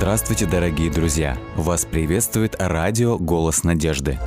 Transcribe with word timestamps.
Здравствуйте, 0.00 0.46
дорогие 0.46 0.90
друзья! 0.90 1.36
Вас 1.56 1.84
приветствует 1.84 2.56
радио 2.58 3.18
«Голос 3.18 3.64
надежды». 3.64 4.18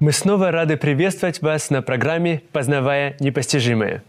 Мы 0.00 0.12
снова 0.12 0.50
рады 0.50 0.78
приветствовать 0.78 1.42
вас 1.42 1.68
на 1.68 1.82
программе 1.82 2.40
«Познавая 2.52 3.14
непостижимое». 3.20 4.02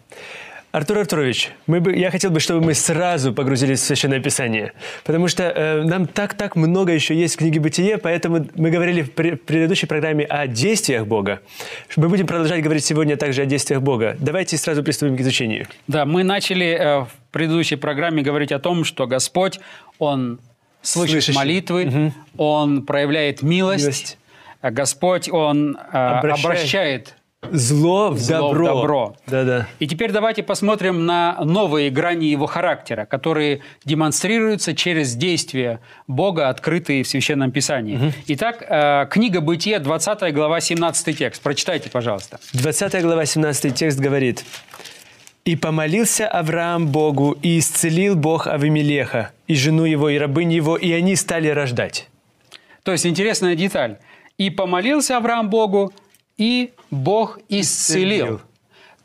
Артур 0.76 0.98
Артурович, 0.98 1.52
мы 1.68 1.80
бы, 1.80 1.96
я 1.96 2.12
хотел 2.12 2.32
бы, 2.32 2.42
чтобы 2.42 2.60
мы 2.60 2.74
сразу 2.74 3.32
погрузились 3.34 3.80
в 3.80 3.84
Священное 3.86 4.20
Писание, 4.20 4.74
потому 5.06 5.30
что 5.30 5.44
э, 5.44 5.84
нам 5.84 6.06
так-так 6.06 6.58
много 6.58 6.92
еще 6.92 7.16
есть 7.16 7.36
в 7.36 7.38
книге 7.38 7.62
Бытие, 7.62 7.98
поэтому 7.98 8.46
мы 8.56 8.72
говорили 8.72 9.02
в, 9.02 9.08
в 9.08 9.38
предыдущей 9.38 9.86
программе 9.86 10.26
о 10.26 10.48
действиях 10.48 11.08
Бога. 11.08 11.40
Мы 11.96 12.10
будем 12.10 12.28
продолжать 12.28 12.62
говорить 12.62 12.84
сегодня 12.84 13.16
также 13.16 13.44
о 13.44 13.46
действиях 13.46 13.82
Бога. 13.82 14.18
Давайте 14.20 14.58
сразу 14.58 14.84
приступим 14.84 15.16
к 15.16 15.22
изучению. 15.22 15.66
Да, 15.88 16.04
мы 16.04 16.26
начали 16.26 16.78
э, 16.78 17.00
в 17.06 17.10
предыдущей 17.32 17.78
программе 17.78 18.22
говорить 18.22 18.52
о 18.52 18.60
том, 18.60 18.84
что 18.84 19.08
Господь, 19.08 19.62
Он 19.98 20.42
слышит 20.82 21.24
Слышащий. 21.24 21.36
молитвы, 21.36 22.12
Он 22.36 22.82
проявляет 22.82 23.44
милость. 23.44 23.82
Милость. 23.82 24.18
Господь, 24.62 25.30
Он 25.32 25.78
э, 25.78 25.98
Обращает. 25.98 26.46
обращает. 26.46 27.16
Зло 27.52 28.10
в 28.12 28.18
Зло 28.18 28.50
в 28.50 28.52
добро. 28.52 28.68
добро. 28.68 29.16
Да-да. 29.28 29.68
И 29.80 29.88
теперь 29.88 30.12
давайте 30.12 30.44
посмотрим 30.44 31.06
на 31.06 31.38
новые 31.44 31.90
грани 31.90 32.26
Его 32.26 32.46
характера, 32.46 33.06
которые 33.06 33.62
демонстрируются 33.86 34.76
через 34.76 35.16
действия 35.16 35.80
Бога, 36.08 36.50
открытые 36.50 37.04
в 37.04 37.08
Священном 37.08 37.52
Писании. 37.52 38.14
Итак, 38.28 38.64
э, 38.68 39.08
книга 39.10 39.42
Бытие, 39.42 39.80
20 39.80 40.34
глава, 40.34 40.60
17 40.60 41.18
текст. 41.18 41.42
Прочитайте, 41.42 41.90
пожалуйста. 41.90 42.40
20 42.54 43.02
глава, 43.02 43.26
17 43.26 43.74
текст 43.74 44.00
говорит. 44.00 44.44
«И 45.46 45.56
помолился 45.56 46.28
Авраам 46.28 46.88
Богу, 46.88 47.38
и 47.44 47.60
исцелил 47.60 48.16
Бог 48.16 48.48
Авимелеха, 48.48 49.32
и 49.48 49.56
жену 49.56 49.86
его, 49.86 50.10
и 50.10 50.18
рабынь 50.18 50.52
его, 50.52 50.76
и 50.76 50.92
они 50.92 51.16
стали 51.16 51.50
рождать». 51.50 52.10
То 52.84 52.92
есть 52.92 53.06
интересная 53.06 53.56
деталь. 53.56 53.98
И 54.38 54.50
помолился 54.50 55.18
Авраам 55.18 55.50
Богу, 55.50 55.94
и 56.38 56.74
Бог 56.92 57.40
исцелил. 57.50 58.26
Исцелил. 58.26 58.42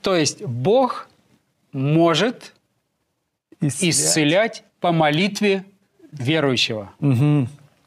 То 0.03 0.17
есть 0.17 0.43
Бог 0.43 1.09
может 1.73 2.55
исцелять 3.61 4.65
по 4.81 4.93
молитве 4.93 5.65
верующего. 6.13 6.91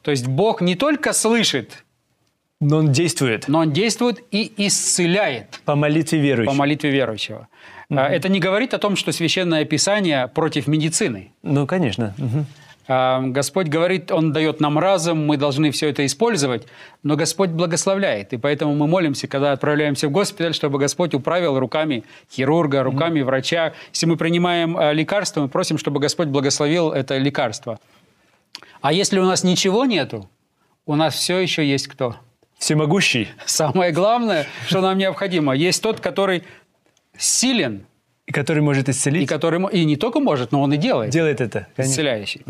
То 0.02 0.10
есть 0.10 0.26
Бог 0.26 0.60
не 0.60 0.74
только 0.74 1.12
слышит, 1.12 1.84
Но 2.60 2.78
он 2.78 2.92
действует 2.92 3.48
но 3.48 3.58
Он 3.60 3.72
действует 3.72 4.22
и 4.30 4.52
исцеляет 4.66 5.60
по 5.64 5.74
молитве 5.74 6.20
верующих. 6.20 6.50
по 6.52 6.56
молитве 6.56 6.90
верующего. 6.90 7.48
А, 7.90 8.08
Это 8.08 8.28
не 8.28 8.38
говорит 8.40 8.74
о 8.74 8.78
том, 8.78 8.96
что 8.96 9.12
Священное 9.12 9.64
Писание 9.64 10.28
против 10.28 10.66
медицины. 10.66 11.32
Ну, 11.42 11.66
конечно. 11.66 12.14
Мгм. 12.18 12.46
Господь 12.86 13.68
говорит, 13.68 14.10
Он 14.10 14.32
дает 14.32 14.60
нам 14.60 14.78
разум, 14.78 15.26
мы 15.26 15.36
должны 15.36 15.70
все 15.70 15.88
это 15.88 16.04
использовать, 16.04 16.66
но 17.02 17.16
Господь 17.16 17.50
благословляет. 17.50 18.32
И 18.34 18.36
поэтому 18.36 18.74
мы 18.74 18.86
молимся, 18.86 19.26
когда 19.26 19.52
отправляемся 19.52 20.08
в 20.08 20.10
госпиталь, 20.10 20.54
чтобы 20.54 20.78
Господь 20.78 21.14
управил 21.14 21.58
руками 21.58 22.04
хирурга, 22.30 22.82
руками 22.82 23.22
врача. 23.22 23.72
Если 23.90 24.06
мы 24.06 24.16
принимаем 24.16 24.76
а, 24.76 24.92
лекарство, 24.92 25.40
мы 25.40 25.48
просим, 25.48 25.78
чтобы 25.78 25.98
Господь 25.98 26.28
благословил 26.28 26.92
это 26.92 27.16
лекарство. 27.16 27.78
А 28.82 28.92
если 28.92 29.18
у 29.18 29.24
нас 29.24 29.44
ничего 29.44 29.86
нету, 29.86 30.28
у 30.84 30.94
нас 30.94 31.14
все 31.14 31.38
еще 31.38 31.66
есть 31.66 31.88
кто? 31.88 32.16
Всемогущий, 32.58 33.28
Самое 33.46 33.92
главное, 33.92 34.46
что 34.66 34.80
нам 34.80 34.98
необходимо, 34.98 35.54
есть 35.54 35.82
тот, 35.82 36.00
который 36.00 36.44
силен, 37.16 37.86
который 38.32 38.62
может 38.62 38.88
и 38.88 38.92
исцелить, 38.92 39.28
который 39.28 39.58
мо- 39.58 39.68
и 39.68 39.84
не 39.84 39.96
только 39.96 40.20
может, 40.20 40.52
но 40.52 40.62
он 40.62 40.72
и 40.72 40.76
делает. 40.76 41.10
делает 41.10 41.40
это. 41.40 41.66
конечно. 41.76 41.92
исцеляющий. 41.92 42.42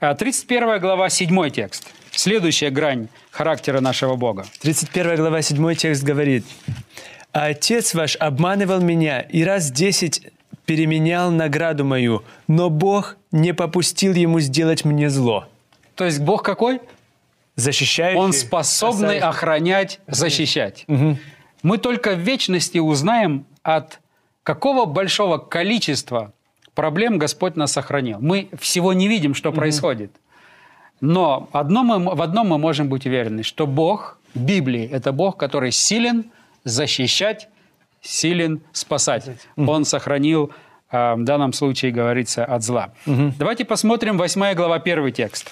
А, 0.00 0.14
31 0.14 0.78
глава, 0.80 1.08
7 1.10 1.50
текст. 1.50 1.88
Следующая 2.10 2.70
грань 2.70 3.08
характера 3.30 3.80
нашего 3.80 4.16
Бога. 4.16 4.44
31 4.60 5.16
глава, 5.16 5.42
7 5.42 5.74
текст 5.74 6.02
говорит. 6.02 6.44
«А 7.32 7.46
отец 7.46 7.94
ваш 7.94 8.16
обманывал 8.16 8.80
меня 8.80 9.20
и 9.20 9.44
раз 9.44 9.70
десять 9.70 10.22
переменял 10.66 11.30
награду 11.30 11.84
мою, 11.84 12.22
но 12.48 12.70
Бог 12.70 13.16
не 13.30 13.54
попустил 13.54 14.14
ему 14.14 14.40
сделать 14.40 14.84
мне 14.84 15.08
зло». 15.10 15.46
То 15.94 16.04
есть 16.06 16.20
Бог 16.20 16.42
какой? 16.42 16.80
Защищающий, 17.56 18.18
Он 18.18 18.32
способный 18.32 19.18
спасающий. 19.18 19.24
охранять, 19.28 20.00
защищать. 20.06 20.86
Мы 21.62 21.76
только 21.78 22.14
в 22.14 22.20
вечности 22.20 22.78
узнаем, 22.78 23.44
от 23.62 24.00
какого 24.50 24.84
большого 24.84 25.38
количества 25.38 26.32
проблем 26.74 27.18
Господь 27.18 27.54
нас 27.54 27.70
сохранил. 27.70 28.18
Мы 28.20 28.48
всего 28.58 28.92
не 28.92 29.06
видим, 29.06 29.32
что 29.32 29.52
происходит. 29.52 30.10
Но 31.00 31.48
одно 31.52 31.84
мы, 31.84 32.16
в 32.16 32.20
одном 32.20 32.48
мы 32.48 32.58
можем 32.58 32.88
быть 32.88 33.06
уверены, 33.06 33.44
что 33.44 33.68
Бог 33.68 34.18
Библии– 34.34 34.88
это 34.92 35.12
Бог, 35.12 35.36
который 35.36 35.70
силен 35.70 36.32
защищать, 36.64 37.48
силен 38.02 38.60
спасать. 38.72 39.30
Он 39.56 39.84
сохранил, 39.84 40.50
а, 40.90 41.14
в 41.14 41.22
данном 41.22 41.52
случае 41.52 41.92
говорится, 41.92 42.44
от 42.44 42.64
зла. 42.64 42.90
Давайте 43.06 43.64
посмотрим 43.64 44.18
8 44.18 44.54
глава, 44.54 44.80
первый 44.80 45.12
текст. 45.12 45.48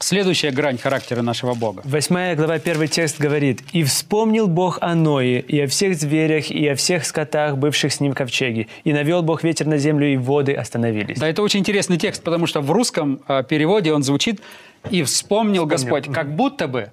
Следующая 0.00 0.52
грань 0.52 0.78
характера 0.78 1.22
нашего 1.22 1.54
Бога. 1.54 1.82
Восьмая 1.84 2.36
глава, 2.36 2.60
первый 2.60 2.86
текст 2.86 3.18
говорит, 3.18 3.62
«И 3.72 3.82
вспомнил 3.82 4.46
Бог 4.46 4.78
о 4.80 4.94
Ное, 4.94 5.40
и 5.40 5.60
о 5.60 5.66
всех 5.66 5.96
зверях, 5.96 6.50
и 6.50 6.68
о 6.68 6.76
всех 6.76 7.04
скотах, 7.04 7.56
бывших 7.56 7.92
с 7.92 7.98
ним 7.98 8.12
в 8.12 8.14
ковчеге. 8.14 8.68
И 8.84 8.92
навел 8.92 9.22
Бог 9.22 9.42
ветер 9.42 9.66
на 9.66 9.76
землю, 9.76 10.06
и 10.06 10.16
воды 10.16 10.54
остановились». 10.54 11.18
Да, 11.18 11.28
это 11.28 11.42
очень 11.42 11.60
интересный 11.60 11.98
текст, 11.98 12.22
потому 12.22 12.46
что 12.46 12.60
в 12.60 12.70
русском 12.70 13.20
э, 13.26 13.42
переводе 13.48 13.92
он 13.92 14.04
звучит 14.04 14.40
«и 14.88 15.02
вспомнил, 15.02 15.66
Господь», 15.66 16.06
как 16.12 16.34
будто 16.34 16.68
бы 16.68 16.90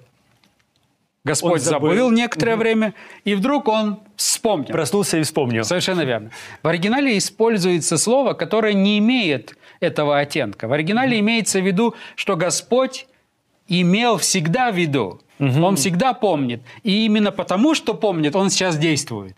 Господь 1.26 1.54
Он 1.54 1.58
забыл. 1.58 1.90
забыл, 1.90 2.10
некоторое 2.12 2.56
время, 2.56 2.94
и 3.24 3.34
вдруг 3.34 3.66
он 3.66 3.98
вспомнил. 4.14 4.68
Проснулся 4.68 5.18
и 5.18 5.24
вспомнил. 5.24 5.64
Совершенно 5.64 6.02
верно. 6.02 6.30
В 6.62 6.68
оригинале 6.68 7.18
используется 7.18 7.98
слово, 7.98 8.34
которое 8.34 8.74
не 8.74 8.98
имеет 8.98 9.56
этого 9.80 10.18
оттенка. 10.18 10.68
В 10.68 10.72
оригинале 10.72 11.18
имеется 11.20 11.60
в 11.60 11.66
виду, 11.66 11.94
что 12.14 12.36
Господь 12.36 13.06
имел 13.68 14.16
всегда 14.18 14.70
в 14.70 14.76
виду. 14.76 15.20
Он 15.38 15.76
всегда 15.76 16.14
помнит. 16.14 16.62
И 16.82 17.04
именно 17.04 17.30
потому, 17.30 17.74
что 17.74 17.94
помнит, 17.94 18.34
он 18.34 18.48
сейчас 18.50 18.78
действует. 18.78 19.36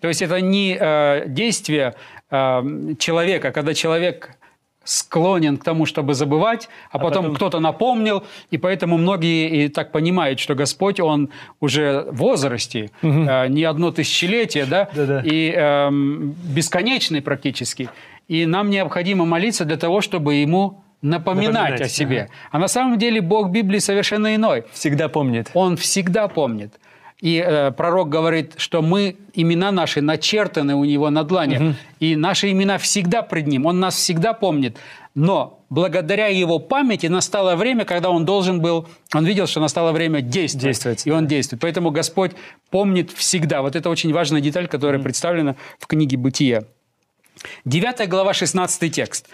То 0.00 0.08
есть 0.08 0.22
это 0.22 0.40
не 0.40 0.76
э, 0.78 1.24
действие 1.28 1.94
э, 2.30 2.62
человека, 2.98 3.52
когда 3.52 3.74
человек 3.74 4.36
склонен 4.84 5.56
к 5.56 5.64
тому, 5.64 5.86
чтобы 5.86 6.12
забывать, 6.14 6.68
а, 6.90 6.98
потом, 6.98 7.24
потом- 7.24 7.36
кто-то 7.36 7.60
напомнил, 7.60 8.22
и 8.50 8.58
поэтому 8.58 8.98
многие 8.98 9.64
и 9.64 9.68
так 9.68 9.92
понимают, 9.92 10.40
что 10.40 10.54
Господь, 10.54 11.00
Он 11.00 11.30
уже 11.60 12.06
в 12.10 12.16
возрасте, 12.16 12.90
э, 13.02 13.48
не 13.48 13.64
одно 13.64 13.90
тысячелетие, 13.92 14.66
да, 14.66 14.88
Да-да. 14.94 15.22
и 15.24 15.50
эм, 15.50 16.34
бесконечный 16.54 17.22
практически. 17.22 17.88
И 18.28 18.46
нам 18.46 18.70
необходимо 18.70 19.24
молиться 19.24 19.64
для 19.64 19.76
того, 19.76 20.00
чтобы 20.00 20.34
Ему 20.36 20.82
напоминать, 21.02 21.54
Напоминать, 21.54 21.80
о 21.82 21.88
себе. 21.88 22.30
А 22.50 22.58
на 22.58 22.68
самом 22.68 22.98
деле 22.98 23.20
Бог 23.20 23.50
Библии 23.50 23.78
совершенно 23.78 24.34
иной. 24.34 24.64
Всегда 24.72 25.08
помнит. 25.08 25.50
Он 25.54 25.76
всегда 25.76 26.28
помнит. 26.28 26.74
И 27.20 27.42
э, 27.44 27.70
пророк 27.70 28.08
говорит, 28.08 28.54
что 28.56 28.82
мы, 28.82 29.16
имена 29.34 29.70
наши 29.70 30.00
начертаны 30.00 30.74
у 30.74 30.84
него 30.84 31.10
на 31.10 31.24
длани. 31.24 31.74
И 32.00 32.16
наши 32.16 32.50
имена 32.50 32.78
всегда 32.78 33.22
пред 33.22 33.46
ним. 33.46 33.66
Он 33.66 33.80
нас 33.80 33.94
всегда 33.94 34.32
помнит. 34.32 34.76
Но 35.14 35.60
благодаря 35.70 36.26
его 36.26 36.58
памяти 36.58 37.06
настало 37.06 37.54
время, 37.54 37.84
когда 37.84 38.10
он 38.10 38.24
должен 38.24 38.60
был, 38.60 38.88
он 39.14 39.24
видел, 39.24 39.46
что 39.46 39.60
настало 39.60 39.92
время 39.92 40.22
действовать. 40.22 40.64
Действовать, 40.64 41.06
И 41.06 41.10
он 41.10 41.26
действует. 41.26 41.62
Поэтому 41.62 41.90
Господь 41.92 42.32
помнит 42.70 43.10
всегда. 43.12 43.62
Вот 43.62 43.76
это 43.76 43.90
очень 43.90 44.12
важная 44.12 44.40
деталь, 44.40 44.66
которая 44.66 45.00
представлена 45.00 45.56
в 45.78 45.86
книге 45.86 46.16
«Бытие». 46.16 46.64
9 47.64 48.08
глава, 48.08 48.34
16 48.34 48.92
текст. 48.92 49.28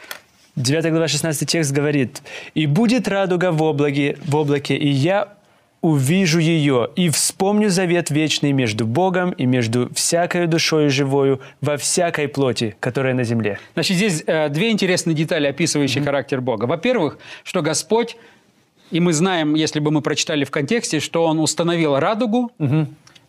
9 0.56 0.90
глава 0.90 1.08
16 1.08 1.48
текст 1.48 1.72
говорит, 1.72 2.22
«И 2.54 2.66
будет 2.66 3.08
радуга 3.08 3.52
в 3.52 3.62
облаке, 3.62 4.16
в 4.24 4.36
облаке, 4.36 4.76
и 4.76 4.88
я 4.88 5.34
увижу 5.80 6.38
ее, 6.38 6.90
и 6.94 7.08
вспомню 7.08 7.70
завет 7.70 8.10
вечный 8.10 8.52
между 8.52 8.86
Богом 8.86 9.30
и 9.30 9.46
между 9.46 9.90
всякой 9.94 10.46
душою 10.46 10.90
живою 10.90 11.40
во 11.62 11.76
всякой 11.76 12.28
плоти, 12.28 12.76
которая 12.80 13.14
на 13.14 13.24
земле». 13.24 13.58
Значит, 13.74 13.96
здесь 13.96 14.22
э, 14.26 14.48
две 14.50 14.70
интересные 14.70 15.14
детали, 15.14 15.46
описывающие 15.46 16.04
характер 16.04 16.40
Бога. 16.40 16.64
Во-первых, 16.64 17.18
что 17.44 17.62
Господь, 17.62 18.16
и 18.90 19.00
мы 19.00 19.12
знаем, 19.12 19.54
если 19.54 19.80
бы 19.80 19.90
мы 19.90 20.02
прочитали 20.02 20.44
в 20.44 20.50
контексте, 20.50 21.00
что 21.00 21.24
Он 21.24 21.38
установил 21.38 21.98
радугу 21.98 22.52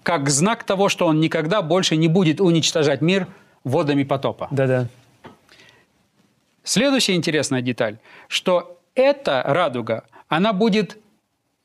как 0.03 0.29
знак 0.29 0.63
того, 0.63 0.89
что 0.89 1.05
Он 1.05 1.19
никогда 1.19 1.61
больше 1.61 1.95
не 1.95 2.07
будет 2.07 2.41
уничтожать 2.41 3.01
мир 3.01 3.27
водами 3.63 4.03
потопа. 4.03 4.47
Да-да. 4.51 4.87
Следующая 6.63 7.15
интересная 7.15 7.61
деталь, 7.61 7.97
что 8.27 8.79
эта 8.95 9.43
радуга, 9.45 10.03
она 10.27 10.53
будет 10.53 10.97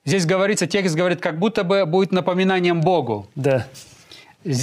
Здесь 0.06 0.24
говорится, 0.24 0.68
текст 0.68 0.94
говорит, 0.94 1.20
как 1.20 1.36
будто 1.40 1.64
бы 1.64 1.84
будет 1.84 2.12
напоминанием 2.12 2.80
Богу. 2.80 3.26
Да. 3.34 3.66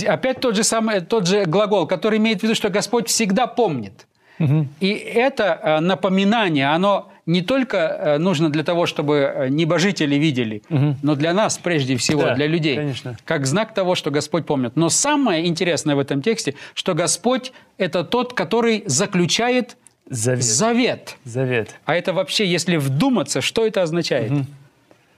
Опять 0.07 0.39
тот 0.39 0.56
же, 0.56 0.63
самый, 0.63 1.01
тот 1.01 1.27
же 1.27 1.44
глагол, 1.44 1.85
который 1.85 2.18
имеет 2.18 2.39
в 2.39 2.44
виду, 2.44 2.56
что 2.56 2.69
Господь 2.69 3.09
всегда 3.09 3.45
помнит. 3.45 4.07
И 4.39 4.89
это 4.89 5.59
э, 5.62 5.80
напоминание, 5.80 6.68
оно 6.69 7.12
не 7.25 7.41
только 7.41 7.77
э, 7.77 8.18
нужно 8.18 8.50
для 8.50 8.63
того, 8.63 8.85
чтобы 8.85 9.15
э, 9.15 9.47
небожители 9.50 10.15
видели, 10.15 10.62
но 11.01 11.15
для 11.15 11.33
нас 11.33 11.57
прежде 11.57 11.95
всего, 11.97 12.24
Да, 12.24 12.35
для 12.35 12.47
людей. 12.47 12.75
конечно. 12.75 13.18
Как 13.25 13.45
знак 13.45 13.74
того, 13.74 13.95
что 13.95 14.12
Господь 14.12 14.45
помнит. 14.45 14.75
Но 14.75 14.89
самое 14.89 15.45
интересное 15.45 15.95
в 15.95 16.00
этом 16.00 16.21
тексте, 16.21 16.56
что 16.74 16.94
Господь– 16.94 17.53
это 17.77 18.03
тот, 18.03 18.33
который 18.33 18.83
заключает 18.85 19.77
Завет. 20.09 20.44
завет. 20.44 21.18
Завет. 21.24 21.75
А 21.86 21.95
это 21.95 22.12
вообще, 22.12 22.45
если 22.45 22.75
вдуматься, 22.77 23.39
что 23.39 23.65
это 23.65 23.83
означает? 23.83 24.31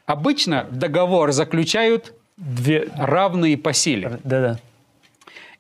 Обычно 0.06 0.68
договор 0.70 1.32
заключают 1.32 2.14
Две... 2.38 2.90
равные 2.96 3.58
по 3.58 3.74
силе. 3.74 4.20
Да-да. 4.24 4.60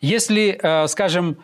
Если, 0.02 0.60
скажем, 0.88 1.38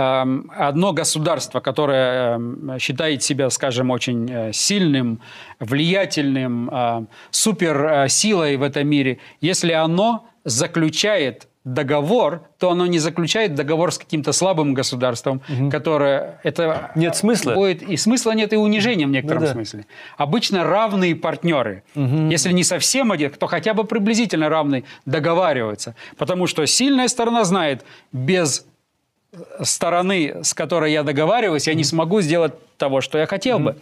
одно 0.00 0.92
государство, 0.92 1.60
которое 1.60 2.36
эм, 2.36 2.78
считает 2.78 3.22
себя, 3.22 3.50
скажем, 3.50 3.90
очень 3.90 4.30
э, 4.30 4.52
сильным, 4.52 5.20
влиятельным, 5.58 6.70
э, 6.72 7.04
суперсилой 7.30 8.56
в 8.56 8.62
этом 8.62 8.88
мире, 8.88 9.18
если 9.40 9.72
оно 9.72 10.26
заключает 10.44 11.46
договор, 11.64 12.48
то 12.58 12.70
оно 12.70 12.86
не 12.86 12.98
заключает 12.98 13.54
договор 13.54 13.92
с 13.92 13.98
каким-то 13.98 14.32
слабым 14.32 14.72
государством, 14.72 15.42
которое 15.70 16.40
это 16.42 16.90
Нет 16.94 17.16
смысла. 17.16 17.52
будет 17.52 17.82
и 17.82 17.98
смысла 17.98 18.32
нет 18.32 18.54
и 18.54 18.56
унижения 18.56 19.06
в 19.06 19.10
некотором 19.10 19.42
Ну 19.42 19.46
да. 19.46 19.52
смысле. 19.52 19.86
Обычно 20.16 20.64
равные 20.64 21.14
партнеры, 21.14 21.82
если 21.94 22.52
не 22.52 22.64
совсем 22.64 23.12
один, 23.12 23.30
то 23.30 23.46
хотя 23.46 23.74
бы 23.74 23.84
приблизительно 23.84 24.48
равные 24.48 24.84
договариваются, 25.04 25.94
потому 26.16 26.46
что 26.46 26.64
сильная 26.66 27.08
сторона 27.08 27.44
знает 27.44 27.84
без 28.10 28.66
стороны, 29.62 30.42
с 30.42 30.54
которой 30.54 30.92
я 30.92 31.02
договариваюсь, 31.02 31.66
я 31.66 31.74
не 31.74 31.84
смогу 31.84 32.20
сделать 32.20 32.52
того, 32.76 33.00
что 33.00 33.18
я 33.18 33.26
хотел 33.26 33.58
бы. 33.58 33.76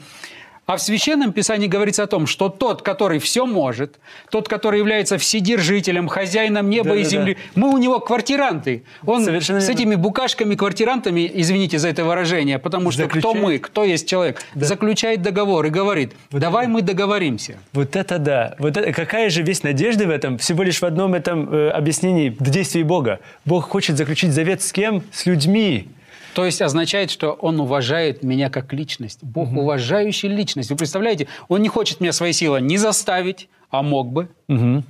А 0.69 0.77
в 0.77 0.83
Священном 0.83 1.33
Писании 1.33 1.67
говорится 1.67 2.03
о 2.03 2.07
том, 2.07 2.27
что 2.27 2.51
тот, 2.51 2.83
который 2.83 3.21
все 3.21 3.47
может, 3.47 3.99
тот, 4.31 4.49
который 4.49 4.81
является 4.81 5.17
вседержителем, 5.17 6.09
хозяином 6.09 6.69
неба 6.69 6.91
и 6.91 7.05
Да-да-да. 7.05 7.09
земли, 7.09 7.37
мы 7.55 7.71
у 7.71 7.79
него 7.79 8.01
квартиранты. 8.01 8.83
Он 9.07 9.25
Совершенно 9.25 9.63
с 9.63 9.69
этими 9.71 9.95
букашками-квартирантами, 9.95 11.31
извините 11.33 11.79
за 11.79 11.89
это 11.89 12.05
выражение, 12.05 12.59
потому 12.59 12.91
что 12.91 13.09
кто 13.09 13.33
Заключает- 13.33 13.43
мы, 13.47 13.59
кто 13.61 13.85
есть 13.85 14.07
человек, 14.07 14.43
заключает 14.55 15.23
договор 15.23 15.65
и 15.65 15.71
говорит, 15.71 16.13
давай 16.31 16.67
мы 16.67 16.83
договоримся. 16.83 17.57
Вот 17.73 17.97
это 17.97 18.19
да. 18.19 18.55
Вот 18.59 18.77
это, 18.77 18.93
какая 18.93 19.31
же 19.31 19.41
весь 19.41 19.63
надежда 19.63 20.07
в 20.07 20.11
этом? 20.11 20.37
Всего 20.37 20.63
лишь 20.65 20.81
в 20.83 20.85
одном 20.85 21.15
этом 21.15 21.49
э, 21.51 21.71
объяснении 21.71 22.29
в 22.39 22.51
действии 22.51 22.83
Бога. 22.83 23.21
Бог 23.47 23.71
хочет 23.71 23.97
заключить 23.97 24.33
завет 24.33 24.61
с 24.61 24.71
кем? 24.71 25.03
С 25.13 25.25
людьми. 25.25 25.89
То 26.35 26.45
есть 26.45 26.63
означает, 26.63 27.11
что 27.11 27.33
он 27.33 27.61
уважает 27.61 28.23
меня 28.23 28.51
как 28.51 28.73
личность. 28.73 29.19
Бог 29.23 29.51
уважающий 29.53 30.29
личность. 30.29 30.71
Вы 30.71 30.77
представляете, 30.77 31.27
он 31.49 31.63
не 31.63 31.69
хочет 31.69 32.01
меня 32.01 32.13
своей 32.13 32.33
силой 32.33 32.61
не 32.63 32.79
заставить, 32.79 33.49
а 33.71 33.83
мог 33.83 34.13
бы. 34.13 34.29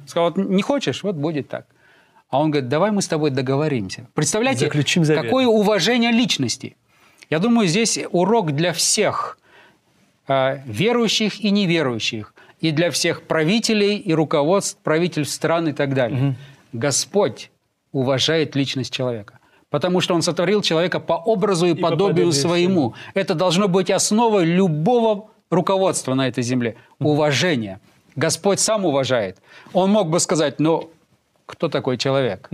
Сказал, 0.06 0.30
вот 0.30 0.36
не 0.36 0.62
хочешь, 0.62 1.02
вот 1.02 1.16
будет 1.16 1.48
так. 1.48 1.66
А 2.30 2.40
он 2.40 2.50
говорит, 2.50 2.68
давай 2.68 2.90
мы 2.90 3.00
с 3.00 3.08
тобой 3.08 3.30
договоримся. 3.30 4.06
Представляете, 4.14 4.66
Заключим 4.66 5.04
завет. 5.04 5.22
какое 5.22 5.46
уважение 5.46 6.12
личности. 6.12 6.76
Я 7.30 7.38
думаю, 7.38 7.68
здесь 7.68 7.98
урок 8.10 8.52
для 8.52 8.72
всех 8.72 9.38
э, 10.26 10.60
верующих 10.66 11.40
и 11.40 11.50
неверующих, 11.50 12.34
и 12.60 12.70
для 12.70 12.90
всех 12.90 13.22
правителей 13.22 13.96
и 13.96 14.12
руководств, 14.12 14.78
правительств 14.82 15.34
стран 15.34 15.68
и 15.68 15.72
так 15.72 15.94
далее. 15.94 16.36
Господь 16.72 17.50
уважает 17.92 18.54
личность 18.56 18.92
человека. 18.92 19.37
Потому 19.70 20.00
что 20.00 20.14
Он 20.14 20.22
сотворил 20.22 20.62
человека 20.62 20.98
по 21.00 21.12
образу 21.14 21.66
и, 21.66 21.74
по 21.74 21.90
подобию 21.90 22.32
своему. 22.32 22.94
Это 23.14 23.34
должно 23.34 23.68
быть 23.68 23.90
основой 23.90 24.44
любого 24.44 25.28
руководства 25.50 26.14
на 26.14 26.26
этой 26.28 26.42
земле. 26.42 26.76
Уважение. 26.98 27.78
Господь 28.16 28.60
сам 28.60 28.84
уважает. 28.84 29.36
Он 29.72 29.90
мог 29.90 30.08
бы 30.08 30.20
сказать, 30.20 30.58
ну, 30.58 30.90
кто 31.46 31.68
такой 31.68 31.98
человек? 31.98 32.48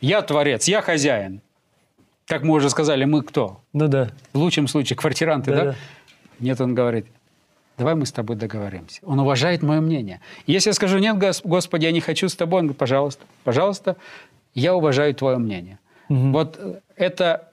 Я 0.00 0.22
творец, 0.22 0.68
я 0.68 0.82
хозяин. 0.82 1.40
Как 2.26 2.42
мы 2.42 2.54
уже 2.54 2.70
сказали, 2.70 3.04
мы 3.04 3.22
кто? 3.22 3.60
Ну 3.72 3.88
да. 3.88 4.10
В 4.32 4.38
лучшем 4.38 4.68
случае 4.68 4.96
квартиранты, 4.96 5.50
да? 5.52 5.56
Да-да. 5.64 5.74
Нет, 6.40 6.60
он 6.60 6.74
говорит, 6.74 7.06
давай 7.78 7.94
мы 7.94 8.04
с 8.04 8.12
тобой 8.12 8.36
договоримся. 8.36 9.00
Он 9.04 9.20
уважает 9.20 9.62
мое 9.62 9.80
мнение. 9.80 10.20
Если 10.46 10.70
я 10.70 10.74
скажу, 10.74 10.98
нет, 10.98 11.16
Гос- 11.16 11.40
Господи, 11.44 11.84
я 11.84 11.92
не 11.92 12.00
хочу 12.00 12.28
с 12.28 12.34
тобой, 12.36 12.60
он 12.60 12.66
говорит, 12.66 12.78
пожалуйста, 12.78 13.24
пожалуйста, 13.44 13.96
я 14.54 14.74
уважаю 14.74 15.14
твое 15.14 15.38
мнение. 15.38 15.78
Вот 16.08 16.56
э, 16.58 16.80
это 16.96 17.48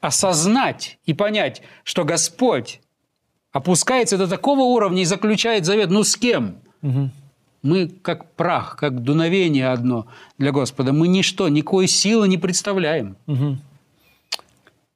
осознать 0.00 0.98
и 1.06 1.14
понять, 1.14 1.62
что 1.82 2.04
Господь 2.04 2.80
опускается 3.52 4.18
до 4.18 4.28
такого 4.28 4.60
уровня 4.60 5.02
и 5.02 5.06
заключает 5.06 5.64
завет, 5.64 5.90
ну 5.90 6.04
с 6.04 6.16
кем? 6.16 6.56
Мы 7.62 7.88
как 7.88 8.30
прах, 8.34 8.76
как 8.76 9.02
дуновение 9.02 9.68
одно 9.68 10.06
для 10.36 10.52
Господа. 10.52 10.92
Мы 10.92 11.08
ничто, 11.08 11.48
никакой 11.48 11.86
силы 11.86 12.28
не 12.28 12.36
представляем. 12.36 13.16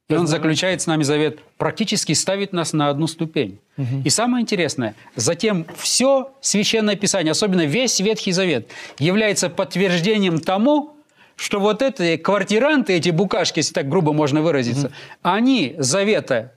И 0.09 0.15
он 0.15 0.25
заключает 0.25 0.81
с 0.81 0.87
нами 0.87 1.03
завет, 1.03 1.39
практически 1.57 2.13
ставит 2.13 2.51
нас 2.51 2.73
на 2.73 2.89
одну 2.89 3.07
ступень. 3.07 3.59
И 4.03 4.09
самое 4.09 4.41
интересное, 4.41 4.95
затем 5.15 5.65
все 5.77 6.31
Священное 6.41 6.95
Писание, 6.95 7.31
особенно 7.31 7.65
весь 7.65 7.99
Ветхий 7.99 8.31
Завет, 8.31 8.67
является 8.97 9.49
подтверждением 9.49 10.39
тому, 10.39 10.95
что 11.39 11.59
вот 11.59 11.81
эти 11.81 12.17
квартиранты, 12.17 12.93
эти 12.93 13.09
букашки, 13.09 13.59
если 13.59 13.73
так 13.73 13.87
грубо 13.87 14.13
можно 14.13 14.41
выразиться, 14.41 14.91
они 15.21 15.75
завета, 15.77 16.53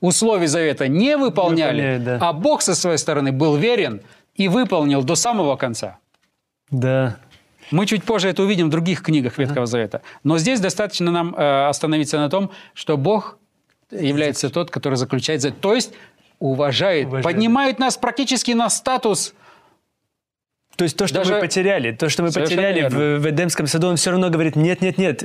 условий 0.00 0.46
завета 0.46 0.88
не 0.88 1.16
выполняли, 1.16 1.98
Выполняют, 1.98 2.04
да. 2.04 2.28
а 2.28 2.32
Бог 2.32 2.62
со 2.62 2.74
своей 2.74 2.96
стороны 2.98 3.30
был 3.30 3.56
верен 3.56 4.00
и 4.34 4.48
выполнил 4.48 5.02
до 5.02 5.14
самого 5.16 5.56
конца. 5.56 5.98
Да. 6.70 7.18
Мы 7.70 7.86
чуть 7.86 8.04
позже 8.04 8.28
это 8.28 8.42
увидим 8.42 8.68
в 8.68 8.70
других 8.70 9.02
книгах 9.02 9.38
Ветхого 9.38 9.66
Завета. 9.66 10.02
Но 10.24 10.38
здесь 10.38 10.60
достаточно 10.60 11.10
нам 11.10 11.34
э, 11.36 11.68
остановиться 11.68 12.18
на 12.18 12.30
том, 12.30 12.50
что 12.74 12.96
Бог 12.96 13.38
является 13.90 14.50
тот, 14.50 14.70
который 14.70 14.94
заключает 14.94 15.40
завет. 15.42 15.60
То 15.60 15.74
есть 15.74 15.92
уважает, 16.38 17.06
Уважает. 17.08 17.24
поднимает 17.24 17.78
нас 17.78 17.96
практически 17.96 18.52
на 18.52 18.70
статус. 18.70 19.34
То 20.80 20.84
есть 20.84 20.96
то, 20.96 21.06
что 21.06 21.16
Даже- 21.18 21.34
мы 21.34 21.40
потеряли, 21.40 21.92
то, 21.92 22.08
что 22.08 22.22
мы 22.22 22.30
Совершенно 22.30 22.62
потеряли 22.62 22.80
верно. 22.80 22.98
в, 22.98 23.18
в 23.18 23.28
Эдемском 23.28 23.66
саду, 23.66 23.88
он 23.88 23.96
все 23.96 24.12
равно 24.12 24.30
говорит, 24.30 24.56
нет, 24.56 24.80
нет, 24.80 24.96
нет, 24.96 25.22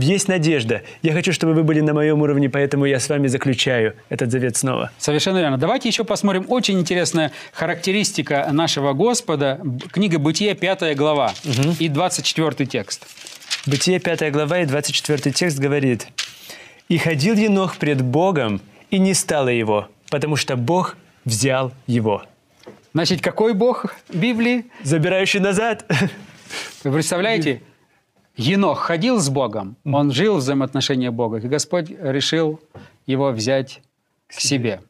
есть 0.00 0.28
надежда. 0.28 0.82
Я 1.02 1.12
хочу, 1.12 1.32
чтобы 1.32 1.54
вы 1.54 1.64
были 1.64 1.80
на 1.80 1.92
моем 1.92 2.22
уровне, 2.22 2.48
поэтому 2.48 2.84
я 2.84 3.00
с 3.00 3.08
вами 3.08 3.26
заключаю 3.26 3.96
этот 4.10 4.30
завет 4.30 4.56
снова. 4.56 4.92
Совершенно 4.98 5.38
верно. 5.38 5.58
Давайте 5.58 5.88
еще 5.88 6.04
посмотрим. 6.04 6.44
Очень 6.46 6.78
интересная 6.78 7.32
характеристика 7.52 8.48
нашего 8.52 8.92
Господа. 8.92 9.60
Книга 9.90 10.20
Бытия, 10.20 10.54
5 10.54 10.96
глава 10.96 11.34
и 11.80 11.88
24 11.88 12.64
текст. 12.70 13.04
Бытие 13.66 13.98
5 13.98 14.30
глава 14.30 14.60
и 14.60 14.66
24 14.66 15.32
текст 15.32 15.58
говорит, 15.58 16.06
«И 16.88 16.96
ходил 16.96 17.34
Енох 17.34 17.78
пред 17.78 18.02
Богом, 18.02 18.60
и 18.92 19.00
не 19.00 19.14
стало 19.14 19.48
его, 19.48 19.88
потому 20.10 20.36
что 20.36 20.54
Бог 20.54 20.96
взял 21.24 21.72
его». 21.88 22.22
Значит, 22.94 23.22
какой 23.22 23.54
Бог 23.54 23.94
Библии? 24.12 24.66
Забирающий 24.82 25.40
назад. 25.40 25.84
Вы 26.84 26.92
представляете? 26.92 27.62
Енох 28.36 28.78
ходил 28.80 29.18
с 29.20 29.28
Богом, 29.28 29.76
он 29.84 30.10
жил 30.10 30.36
в 30.36 30.38
взаимоотношениях 30.38 31.12
Бога, 31.12 31.36
и 31.38 31.46
Господь 31.48 31.90
решил 31.90 32.60
его 33.06 33.30
взять 33.30 33.82
к 34.26 34.32
себе. 34.32 34.80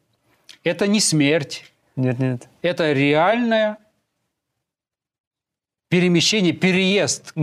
Это 0.63 0.87
не 0.87 1.01
смерть, 1.01 1.65
Нет, 1.97 2.21
нет. 2.21 2.49
это 2.63 2.93
реальное 2.93 3.79
перемещение, 5.89 6.53
переезд 6.53 7.35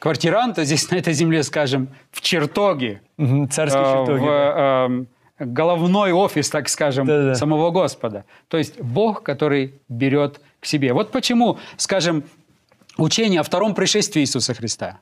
квартиранта 0.00 0.64
здесь, 0.64 0.90
на 0.90 0.96
этой 0.96 1.12
земле, 1.12 1.42
скажем, 1.44 1.88
в 2.10 2.20
чертоге, 2.20 3.00
Мгм, 3.16 3.48
Царские 3.48 3.82
э, 3.82 4.06
чертоги. 4.06 4.20
в 4.20 4.28
э, 4.28 5.04
головной 5.38 6.12
офис, 6.12 6.50
так 6.50 6.68
скажем, 6.68 7.06
Да-да. 7.06 7.34
самого 7.34 7.70
Господа. 7.70 8.24
То 8.48 8.58
есть 8.58 8.80
Бог, 8.80 9.22
который 9.22 9.74
берет 9.88 10.40
к 10.60 10.66
себе. 10.66 10.92
Вот 10.92 11.10
почему, 11.10 11.58
скажем, 11.76 12.24
учение 12.96 13.40
о 13.40 13.42
втором 13.42 13.74
пришествии 13.74 14.22
Иисуса 14.22 14.54
Христа, 14.54 15.00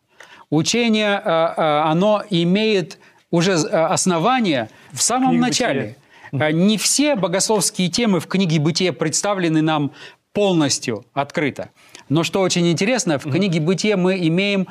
учение, 0.50 1.20
э, 1.24 1.28
э, 1.28 1.80
оно 1.84 2.22
имеет 2.30 2.98
уже 3.30 3.52
э, 3.52 3.54
основание 3.56 4.68
в 4.92 5.02
самом 5.02 5.30
книге 5.30 5.42
начале. 5.42 5.96
Э, 6.32 6.52
Не 6.52 6.76
все 6.76 7.16
богословские 7.16 7.88
темы 7.88 8.20
в 8.20 8.26
книге 8.26 8.60
«Бытие» 8.60 8.92
представлены 8.92 9.62
нам 9.62 9.92
полностью 10.32 11.06
открыто. 11.14 11.70
Но 12.08 12.22
что 12.22 12.40
очень 12.40 12.70
интересно, 12.70 13.18
в 13.18 13.22
книге 13.30 13.60
«Бытие» 13.60 13.96
мы 13.96 14.16
имеем 14.28 14.68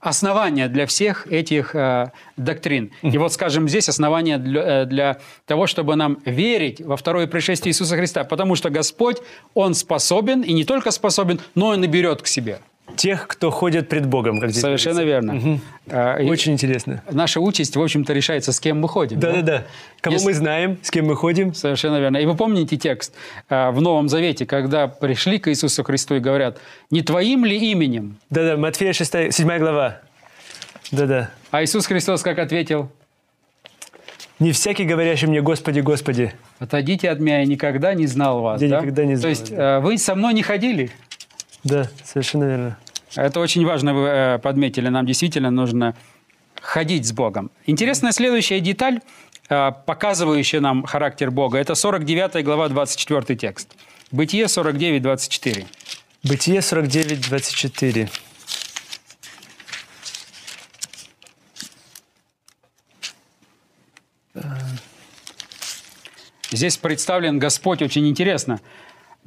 основание 0.00 0.68
для 0.68 0.86
всех 0.86 1.26
этих 1.26 1.74
э, 1.74 2.12
доктрин. 2.36 2.90
И 3.02 3.18
вот, 3.18 3.32
скажем, 3.32 3.68
здесь 3.68 3.88
основание 3.88 4.38
для, 4.38 4.82
э, 4.82 4.84
для 4.86 5.18
того, 5.46 5.66
чтобы 5.66 5.96
нам 5.96 6.18
верить 6.24 6.80
во 6.80 6.96
второе 6.96 7.26
пришествие 7.26 7.70
Иисуса 7.70 7.96
Христа, 7.96 8.24
потому 8.24 8.54
что 8.54 8.70
Господь, 8.70 9.18
Он 9.54 9.74
способен, 9.74 10.42
и 10.42 10.52
не 10.52 10.64
только 10.64 10.90
способен, 10.90 11.40
но 11.54 11.74
и 11.74 11.76
наберет 11.76 12.22
к 12.22 12.26
себе. 12.26 12.60
Тех, 12.96 13.28
кто 13.28 13.50
ходит 13.50 13.88
пред 13.88 14.06
Богом, 14.06 14.40
как 14.40 14.50
здесь 14.50 14.62
Совершенно 14.62 15.00
верно. 15.00 15.60
А, 15.88 16.16
и 16.16 16.28
Очень 16.28 16.52
интересно. 16.52 17.02
Наша 17.10 17.40
участь, 17.40 17.76
в 17.76 17.82
общем-то, 17.82 18.12
решается, 18.12 18.52
с 18.52 18.60
кем 18.60 18.80
мы 18.80 18.88
ходим. 18.88 19.20
да? 19.20 19.32
Да-да-да. 19.32 19.64
Кого 20.00 20.14
Если- 20.14 20.26
мы 20.26 20.34
знаем, 20.34 20.78
с 20.82 20.90
кем 20.90 21.06
мы 21.06 21.14
ходим. 21.14 21.54
Совершенно 21.54 21.98
верно. 22.00 22.16
И 22.16 22.26
вы 22.26 22.34
помните 22.34 22.76
текст 22.76 23.14
а, 23.48 23.70
в 23.70 23.80
Новом 23.80 24.08
Завете, 24.08 24.46
когда 24.46 24.88
пришли 24.88 25.38
к 25.38 25.48
Иисусу 25.48 25.84
Христу 25.84 26.16
и 26.16 26.18
говорят, 26.20 26.58
не 26.90 27.02
твоим 27.02 27.44
ли 27.44 27.56
именем? 27.70 28.16
Да-да, 28.30 28.56
Матфея 28.56 28.92
6, 28.92 29.32
7 29.32 29.58
глава. 29.58 30.00
Да-да. 30.90 31.30
А 31.50 31.62
Иисус 31.62 31.86
Христос 31.86 32.22
как 32.22 32.38
ответил? 32.38 32.90
Не 34.38 34.52
всякий, 34.52 34.84
говорящий 34.84 35.26
мне, 35.26 35.40
Господи, 35.42 35.80
Господи. 35.80 36.32
Отойдите 36.60 37.10
от 37.10 37.18
меня, 37.18 37.40
я 37.40 37.44
никогда 37.44 37.94
не 37.94 38.06
знал 38.06 38.40
вас. 38.40 38.62
Я 38.62 38.68
да? 38.68 38.76
никогда 38.78 39.04
не 39.04 39.14
То 39.14 39.20
знал, 39.20 39.30
есть 39.30 39.50
э, 39.50 39.80
вы 39.80 39.98
со 39.98 40.14
мной 40.14 40.32
не 40.32 40.42
ходили. 40.42 40.90
Да, 41.64 41.88
совершенно 42.04 42.44
верно. 42.44 42.78
Это 43.16 43.40
очень 43.40 43.64
важно, 43.64 43.94
вы 43.94 44.06
э, 44.06 44.38
подметили. 44.38 44.88
Нам 44.88 45.06
действительно 45.06 45.50
нужно 45.50 45.94
ходить 46.60 47.06
с 47.06 47.12
Богом. 47.12 47.50
Интересная 47.66 48.12
следующая 48.12 48.60
деталь, 48.60 49.00
э, 49.48 49.72
показывающая 49.86 50.60
нам 50.60 50.84
характер 50.84 51.30
Бога, 51.30 51.58
это 51.58 51.74
49 51.74 52.44
глава, 52.44 52.68
24 52.68 53.36
текст. 53.36 53.74
Бытие 54.10 54.48
49, 54.48 55.02
24. 55.02 55.66
Бытие 56.24 56.62
49, 56.62 57.28
24. 57.28 58.08
Здесь 66.50 66.78
представлен 66.78 67.38
Господь 67.38 67.82
очень 67.82 68.08
интересно. 68.08 68.60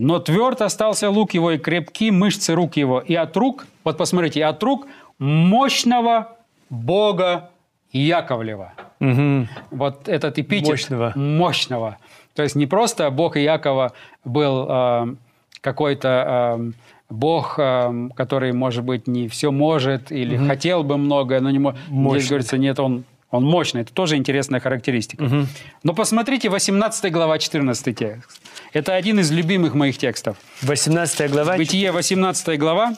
Но 0.01 0.17
тверд 0.17 0.63
остался 0.63 1.11
лук 1.11 1.35
его, 1.35 1.51
и 1.51 1.59
крепки 1.59 2.09
мышцы 2.09 2.55
рук 2.55 2.75
его. 2.75 2.99
И 2.99 3.13
от 3.13 3.37
рук, 3.37 3.67
вот 3.83 3.97
посмотрите, 3.97 4.39
и 4.39 4.43
от 4.43 4.63
рук 4.63 4.87
мощного 5.19 6.37
Бога 6.71 7.51
Яковлева. 7.91 8.73
Мгм. 8.99 9.47
Вот 9.69 10.09
этот 10.09 10.39
эпитет 10.39 10.69
Мощного. 10.69 11.13
мощного. 11.15 11.97
То 12.33 12.41
есть 12.41 12.55
не 12.55 12.65
просто 12.65 13.11
Бог 13.11 13.37
Иакова 13.37 13.93
был 14.25 14.65
э, 14.67 15.15
какой-то 15.61 16.57
э, 16.57 16.71
Бог, 17.11 17.59
э, 17.59 18.09
который, 18.15 18.53
может 18.53 18.83
быть, 18.83 19.05
не 19.05 19.27
все 19.27 19.51
может 19.51 20.11
или 20.11 20.35
хотел 20.35 20.83
бы 20.83 20.97
многое, 20.97 21.41
но 21.41 21.51
не 21.51 21.59
может. 21.59 22.21
Здесь 22.21 22.29
говорится, 22.29 22.57
нет, 22.57 22.79
он, 22.79 23.03
он 23.31 23.45
мощный. 23.45 23.81
Это 23.81 23.93
тоже 23.93 24.17
интересная 24.17 24.59
характеристика. 24.59 25.47
Но 25.83 25.93
посмотрите 25.93 26.49
18 26.49 27.11
глава, 27.11 27.39
14 27.39 27.97
текст. 27.97 28.41
Это 28.73 28.93
один 28.95 29.19
из 29.19 29.31
любимых 29.31 29.73
моих 29.73 29.97
текстов. 29.97 30.37
18 30.61 31.31
глава. 31.31 31.57
Бытие 31.57 31.91
18 31.91 32.59
глава, 32.59 32.95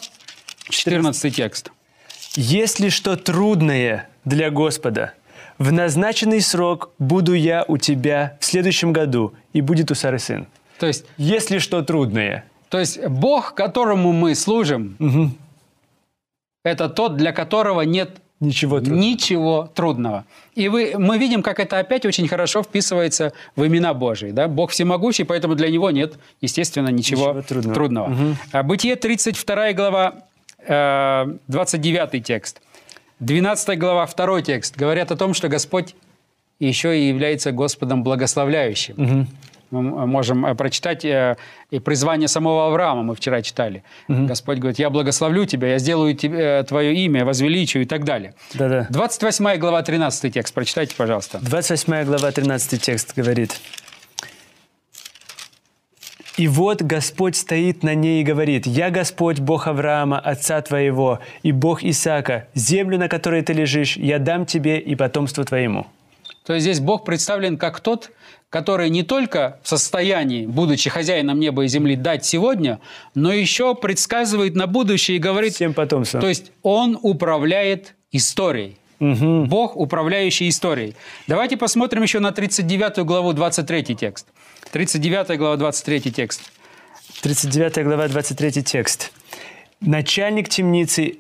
14 0.69 1.35
текст. 1.35 1.71
«Если 2.35 2.89
что 2.89 3.15
трудное 3.15 4.09
для 4.25 4.49
Господа, 4.49 5.13
в 5.59 5.71
назначенный 5.71 6.41
срок 6.41 6.89
буду 6.97 7.33
я 7.33 7.63
у 7.67 7.77
тебя 7.77 8.37
в 8.39 8.45
следующем 8.45 8.91
году, 8.91 9.33
и 9.53 9.61
будет 9.61 9.91
у 9.91 9.95
Сары 9.95 10.17
сын». 10.17 10.47
То 10.79 10.87
есть 10.87 11.05
Если 11.17 11.59
что 11.59 11.83
трудное. 11.83 12.43
То 12.69 12.79
есть 12.79 13.05
Бог, 13.05 13.53
которому 13.53 14.11
мы 14.13 14.33
служим, 14.33 14.97
это 16.63 16.89
тот, 16.89 17.17
для 17.17 17.31
которого 17.31 17.81
нет 17.81 18.17
Ничего 18.39 18.79
трудного. 18.79 18.99
ничего 19.01 19.71
трудного. 19.73 20.25
И 20.55 20.67
вы, 20.67 20.95
мы 20.97 21.17
видим, 21.17 21.41
как 21.41 21.59
это 21.59 21.79
опять 21.79 22.05
очень 22.05 22.27
хорошо 22.27 22.61
вписывается 22.61 23.31
в 23.55 23.65
имена 23.65 23.93
Божии. 23.93 24.31
Да? 24.31 24.47
Бог 24.47 24.71
всемогущий, 24.71 25.23
поэтому 25.23 25.55
для 25.55 25.69
него 25.69 25.91
нет, 25.91 26.15
естественно, 26.41 26.89
ничего, 26.89 27.27
Ничего 27.29 27.41
трудного. 27.41 27.73
трудного. 27.75 28.15
А 28.51 28.63
Бытие 28.63 28.95
32 28.97 29.73
глава, 29.73 30.15
э, 30.67 31.37
29 31.47 32.23
текст. 32.23 32.61
12 33.19 33.79
глава, 33.79 34.05
2 34.07 34.41
текст. 34.41 34.75
Говорят 34.75 35.11
о 35.11 35.15
том, 35.15 35.33
что 35.33 35.47
Господь 35.47 35.95
еще 36.59 36.99
и 36.99 37.07
является 37.07 37.51
Господом 37.51 38.03
благословляющим. 38.03 39.27
Мы 39.81 40.05
можем 40.05 40.45
э, 40.45 40.55
прочитать 40.55 41.03
э, 41.03 41.35
и 41.71 41.79
призвание 41.79 42.27
самого 42.27 42.67
Авраама, 42.67 43.03
мы 43.03 43.15
вчера 43.15 43.41
читали. 43.41 43.83
Господь 44.07 44.59
говорит, 44.59 44.79
я 44.79 44.89
благословлю 44.89 45.45
тебя, 45.45 45.69
я 45.69 45.79
сделаю 45.79 46.15
тебе, 46.15 46.59
э, 46.59 46.63
твое 46.63 46.93
имя, 46.95 47.25
возвеличу 47.25 47.79
и 47.79 47.85
так 47.85 48.03
далее. 48.03 48.35
Да-да. 48.53 48.87
28 48.89 49.57
глава, 49.57 49.81
13 49.81 50.33
текст, 50.33 50.53
прочитайте, 50.53 50.95
пожалуйста. 50.95 51.39
28 51.41 52.05
глава, 52.05 52.31
13 52.31 52.81
текст 52.81 53.13
говорит. 53.15 53.59
«И 56.37 56.47
вот 56.47 56.81
Господь 56.81 57.35
стоит 57.35 57.83
на 57.83 57.93
ней 57.93 58.21
и 58.21 58.23
говорит, 58.23 58.65
«Я 58.65 58.89
Господь, 58.89 59.39
Бог 59.39 59.67
Авраама, 59.67 60.19
отца 60.19 60.61
твоего, 60.61 61.19
и 61.43 61.51
Бог 61.51 61.83
Исаака. 61.83 62.47
Землю, 62.55 62.97
на 62.97 63.07
которой 63.07 63.43
ты 63.43 63.53
лежишь, 63.53 63.97
я 63.97 64.17
дам 64.17 64.45
тебе 64.45 64.79
и 64.79 64.95
потомству 64.95 65.43
твоему». 65.43 65.85
То 66.45 66.53
есть 66.53 66.63
здесь 66.63 66.79
Бог 66.79 67.05
представлен 67.05 67.57
как 67.57 67.79
тот, 67.79 68.11
который 68.49 68.89
не 68.89 69.03
только 69.03 69.59
в 69.63 69.67
состоянии, 69.67 70.45
будучи 70.45 70.89
хозяином 70.89 71.39
неба 71.39 71.63
и 71.63 71.67
земли, 71.67 71.95
дать 71.95 72.25
сегодня, 72.25 72.79
но 73.15 73.33
еще 73.33 73.75
предсказывает 73.75 74.55
на 74.55 74.67
будущее 74.67 75.17
и 75.17 75.19
говорит, 75.19 75.53
Всем 75.55 75.73
потомствам. 75.73 76.21
то 76.21 76.27
есть 76.27 76.51
Он 76.61 76.99
управляет 77.01 77.95
историей. 78.11 78.77
Бог, 78.99 79.75
управляющий 79.75 80.47
историей. 80.47 80.95
Давайте 81.27 81.57
посмотрим 81.57 82.03
еще 82.03 82.19
на 82.19 82.31
39 82.31 82.99
главу, 83.05 83.33
23 83.33 83.95
текст. 83.95 84.27
39 84.71 85.37
глава, 85.37 85.57
23 85.57 85.99
текст. 86.11 86.41
39 87.21 87.83
глава, 87.83 88.07
23 88.07 88.63
текст. 88.63 89.11
«Начальник 89.81 90.47
темницы 90.47 91.17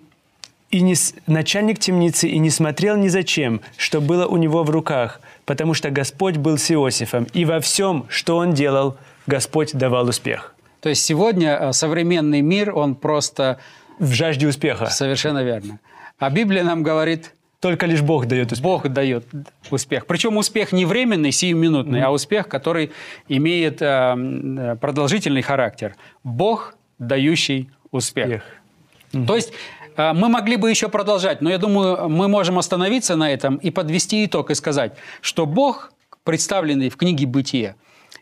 и 0.73 0.81
не, 0.81 0.95
начальник 1.27 1.77
темницы 1.77 2.27
и 2.27 2.39
не 2.39 2.49
смотрел 2.49 2.97
ни 2.97 3.07
зачем, 3.07 3.61
что 3.77 4.01
было 4.01 4.25
у 4.25 4.37
него 4.37 4.63
в 4.63 4.71
руках, 4.71 5.21
потому 5.45 5.75
что 5.75 5.91
Господь 5.91 6.37
был 6.37 6.57
с 6.57 6.71
Иосифом, 6.71 7.27
и 7.31 7.45
во 7.45 7.59
всем, 7.59 8.05
что 8.09 8.37
он 8.37 8.53
делал, 8.53 8.97
Господь 9.27 9.73
давал 9.73 10.09
успех». 10.09 10.55
То 10.81 10.89
есть 10.89 11.05
сегодня 11.05 11.57
э, 11.61 11.73
современный 11.73 12.41
мир, 12.41 12.75
он 12.75 12.95
просто 12.95 13.59
В 13.99 14.11
жажде 14.13 14.47
успеха. 14.47 14.87
совершенно 14.87 15.43
верно. 15.43 15.79
А 16.17 16.29
Библия 16.31 16.63
нам 16.63 16.81
говорит, 16.81 17.35
Только 17.59 17.85
лишь 17.85 18.01
Бог 18.01 18.25
дает 18.25 18.51
успех. 18.51 18.63
Бог 18.63 18.89
дает 18.89 19.25
успех. 19.69 20.07
Причем 20.07 20.37
успех 20.37 20.71
не 20.73 20.85
временный, 20.85 21.31
сиюминутный, 21.31 22.01
а 22.01 22.09
успех, 22.09 22.47
который 22.47 22.91
имеет 23.29 23.81
э, 23.81 23.85
э, 23.85 24.75
продолжительный 24.81 25.43
характер. 25.43 25.95
Бог, 26.23 26.75
дающий 26.97 27.69
успех. 27.91 28.25
Успех. 28.25 29.27
То 29.27 29.35
есть 29.35 29.53
мы 29.97 30.29
могли 30.29 30.55
бы 30.57 30.69
еще 30.69 30.89
продолжать, 30.89 31.41
но 31.41 31.49
я 31.49 31.57
думаю, 31.57 32.09
мы 32.09 32.27
можем 32.27 32.57
остановиться 32.57 33.15
на 33.15 33.31
этом 33.31 33.57
и 33.57 33.71
подвести 33.71 34.25
итог 34.25 34.51
и 34.51 34.55
сказать, 34.55 34.93
что 35.21 35.45
Бог, 35.45 35.93
представленный 36.23 36.89
в 36.89 36.97
книге 36.97 37.25
«Бытие», 37.25 37.75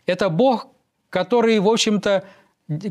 это 0.06 0.28
Бог, 0.28 0.66
который, 1.10 1.58
в 1.58 1.68
общем-то, 1.68 2.24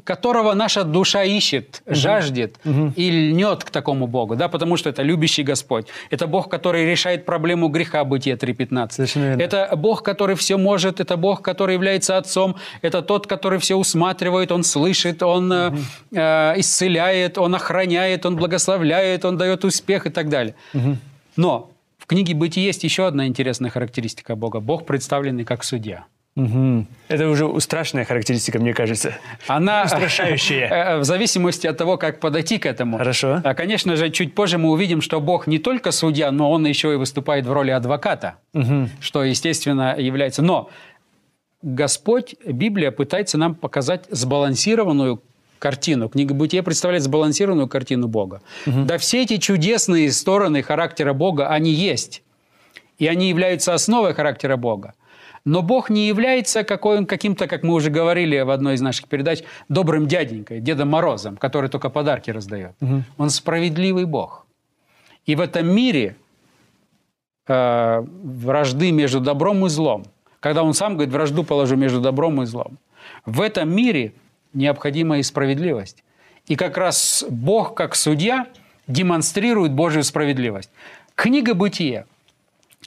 которого 0.03 0.53
наша 0.53 0.83
душа 0.83 1.23
ищет, 1.23 1.81
жаждет 1.85 2.59
и 2.95 3.09
льнет 3.09 3.63
к 3.63 3.69
такому 3.69 4.07
Богу, 4.07 4.35
да, 4.35 4.47
потому 4.47 4.77
что 4.77 4.89
это 4.89 5.01
любящий 5.01 5.43
Господь. 5.43 5.87
Это 6.09 6.27
Бог, 6.27 6.49
который 6.49 6.85
решает 6.85 7.25
проблему 7.25 7.69
греха, 7.69 8.03
Бытие 8.03 8.35
3.15. 8.35 8.91
Совершенно 8.91 9.23
верно. 9.23 9.41
Это 9.41 9.75
Бог, 9.75 10.03
который 10.03 10.35
все 10.35 10.57
может, 10.57 10.99
это 10.99 11.17
Бог, 11.17 11.41
который 11.41 11.73
является 11.73 12.17
Отцом, 12.17 12.55
это 12.81 13.01
тот, 13.01 13.27
который 13.27 13.59
все 13.59 13.75
усматривает, 13.75 14.51
Он 14.51 14.63
слышит, 14.63 15.23
Он 15.23 15.51
э, 15.51 15.73
э, 16.11 16.59
исцеляет, 16.59 17.37
Он 17.37 17.55
охраняет, 17.55 18.25
Он 18.25 18.35
благословляет, 18.35 19.25
Он 19.25 19.37
дает 19.37 19.63
успех 19.65 20.05
и 20.05 20.09
так 20.09 20.29
далее. 20.29 20.55
Но 21.37 21.71
в 21.97 22.05
книге 22.05 22.33
«Бытие» 22.33 22.65
есть 22.65 22.83
еще 22.83 23.07
одна 23.07 23.25
интересная 23.25 23.69
характеристика 23.69 24.35
Бога. 24.35 24.59
Бог 24.59 24.85
представленный 24.85 25.45
как 25.45 25.63
судья. 25.63 26.05
Мгм. 26.35 26.87
Это 27.09 27.27
уже 27.27 27.59
страшная 27.59 28.05
характеристика, 28.05 28.57
мне 28.59 28.73
кажется. 28.73 29.13
Она 29.47 29.83
Устрашающая. 29.83 30.67
э, 30.71 30.99
в 30.99 31.03
зависимости 31.03 31.67
от 31.67 31.77
того, 31.77 31.97
как 31.97 32.19
подойти 32.21 32.57
к 32.57 32.65
этому. 32.65 32.97
Хорошо. 32.97 33.41
А, 33.43 33.53
Конечно 33.53 33.97
же, 33.97 34.09
чуть 34.11 34.33
позже 34.33 34.57
мы 34.57 34.71
увидим, 34.71 35.01
что 35.01 35.19
Бог 35.19 35.45
не 35.45 35.59
только 35.59 35.91
судья, 35.91 36.31
но 36.31 36.49
Он 36.49 36.65
еще 36.65 36.93
и 36.93 36.95
выступает 36.95 37.45
в 37.45 37.51
роли 37.51 37.71
адвоката, 37.71 38.35
что, 39.01 39.23
естественно, 39.23 39.95
является... 39.97 40.41
Но 40.41 40.69
Господь, 41.61 42.35
Библия 42.45 42.91
пытается 42.91 43.37
нам 43.37 43.53
показать 43.53 44.05
сбалансированную 44.09 45.21
картину. 45.59 46.09
Книга 46.09 46.33
Бытия 46.33 46.63
представляет 46.63 47.03
сбалансированную 47.03 47.67
картину 47.67 48.07
Бога. 48.07 48.41
Да 48.65 48.97
все 48.97 49.21
эти 49.23 49.37
чудесные 49.37 50.11
стороны 50.11 50.63
характера 50.63 51.13
Бога, 51.13 51.49
они 51.49 51.71
есть. 51.71 52.23
И 52.97 53.07
они 53.07 53.29
являются 53.29 53.73
основой 53.73 54.13
характера 54.13 54.57
Бога. 54.57 54.93
Но 55.43 55.61
Бог 55.61 55.89
не 55.89 56.07
является 56.07 56.63
каким-то, 56.63 57.47
как 57.47 57.63
мы 57.63 57.73
уже 57.73 57.89
говорили 57.89 58.39
в 58.41 58.51
одной 58.51 58.75
из 58.75 58.81
наших 58.81 59.07
передач, 59.07 59.43
добрым 59.69 60.07
дяденькой, 60.07 60.59
Дедом 60.59 60.89
Морозом, 60.89 61.37
который 61.37 61.69
только 61.69 61.89
подарки 61.89 62.29
раздает. 62.31 62.73
Он 63.17 63.29
справедливый 63.29 64.05
Бог. 64.05 64.45
И 65.25 65.35
в 65.35 65.41
этом 65.41 65.67
мире 65.67 66.15
э, 67.47 68.01
вражды 68.23 68.91
между 68.91 69.19
добром 69.19 69.65
и 69.65 69.69
злом, 69.69 70.05
когда 70.39 70.63
он 70.63 70.73
сам 70.73 70.93
говорит, 70.93 71.13
вражду 71.13 71.43
положу 71.43 71.75
между 71.75 72.01
добром 72.01 72.41
и 72.41 72.45
злом, 72.45 72.79
в 73.25 73.41
этом 73.41 73.73
мире 73.73 74.13
необходима 74.53 75.19
и 75.19 75.23
справедливость. 75.23 76.03
И 76.47 76.55
как 76.55 76.77
раз 76.77 77.23
Бог, 77.29 77.75
как 77.75 77.95
судья, 77.95 78.47
демонстрирует 78.87 79.73
Божью 79.73 80.03
справедливость. 80.03 80.71
Книга 81.15 81.53
«Бытие», 81.53 82.05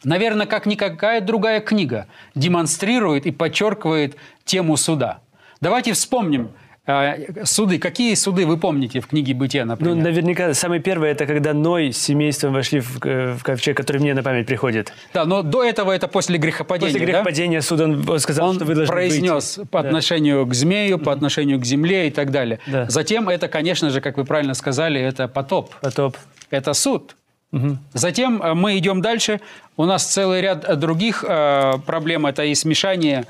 наверное, 0.05 0.47
как 0.47 0.67
никакая 0.67 1.21
другая 1.21 1.61
книга, 1.61 2.07
демонстрирует 2.35 3.27
и 3.27 3.31
подчеркивает 3.31 4.17
тему 4.45 4.77
суда. 4.77 5.21
Давайте 5.61 5.93
вспомним– 5.93 6.51
а, 6.87 7.17
суды. 7.45 7.79
Какие 7.79 8.15
суды 8.15 8.47
вы 8.47 8.59
помните 8.59 9.01
в 9.01 9.07
книге 9.07 9.33
«Бытия», 9.33 9.65
например? 9.65 9.95
Ну, 9.95 10.03
наверняка, 10.03 10.53
самое 10.53 10.83
первое, 10.83 11.13
это 11.13 11.25
когда 11.25 11.55
Ной 11.55 11.93
с 11.93 11.97
семейством 11.97 12.53
вошли 12.53 12.81
в, 12.81 12.99
в 13.01 13.43
ковчег, 13.43 13.75
который 13.75 13.99
мне 13.99 14.13
на 14.13 14.23
память 14.23 14.47
приходит. 14.47 14.93
Да, 15.15 15.25
но 15.25 15.43
до 15.43 15.65
этого 15.65 15.93
это 15.93 16.09
после 16.09 16.37
грехопадения, 16.37 16.93
После 16.93 17.07
грехопадения 17.07 17.61
да? 17.61 17.67
суд 17.67 17.81
он 17.81 18.21
сказал, 18.21 18.51
он 18.51 18.57
что 18.57 18.67
вы 18.67 18.75
должны 18.75 18.93
произнес 18.93 19.57
выйти. 19.57 19.69
по 19.71 19.81
да. 19.81 19.89
отношению 19.89 20.45
к 20.45 20.53
змею, 20.53 20.99
по 20.99 21.13
отношению 21.13 21.59
к 21.59 21.65
земле 21.65 22.09
и 22.09 22.11
так 22.11 22.31
далее. 22.31 22.61
Да. 22.67 22.87
Затем 22.91 23.31
это, 23.31 23.49
конечно 23.49 23.89
же, 23.89 24.03
как 24.03 24.19
вы 24.19 24.27
правильно 24.27 24.53
сказали, 24.53 25.01
это 25.01 25.27
потоп. 25.27 25.75
Потоп. 25.81 26.19
Это 26.51 26.75
суд. 26.75 27.17
Угу. 27.55 27.79
Затем 27.95 28.43
э, 28.43 28.55
мы 28.55 28.77
идем 28.79 29.01
дальше. 29.01 29.41
У 29.77 29.85
нас 29.85 30.05
целый 30.05 30.41
ряд 30.41 30.79
других 30.79 31.25
э, 31.27 31.75
проблем. 31.87 32.27
Это 32.27 32.45
и 32.45 32.55
смешание 32.55 33.27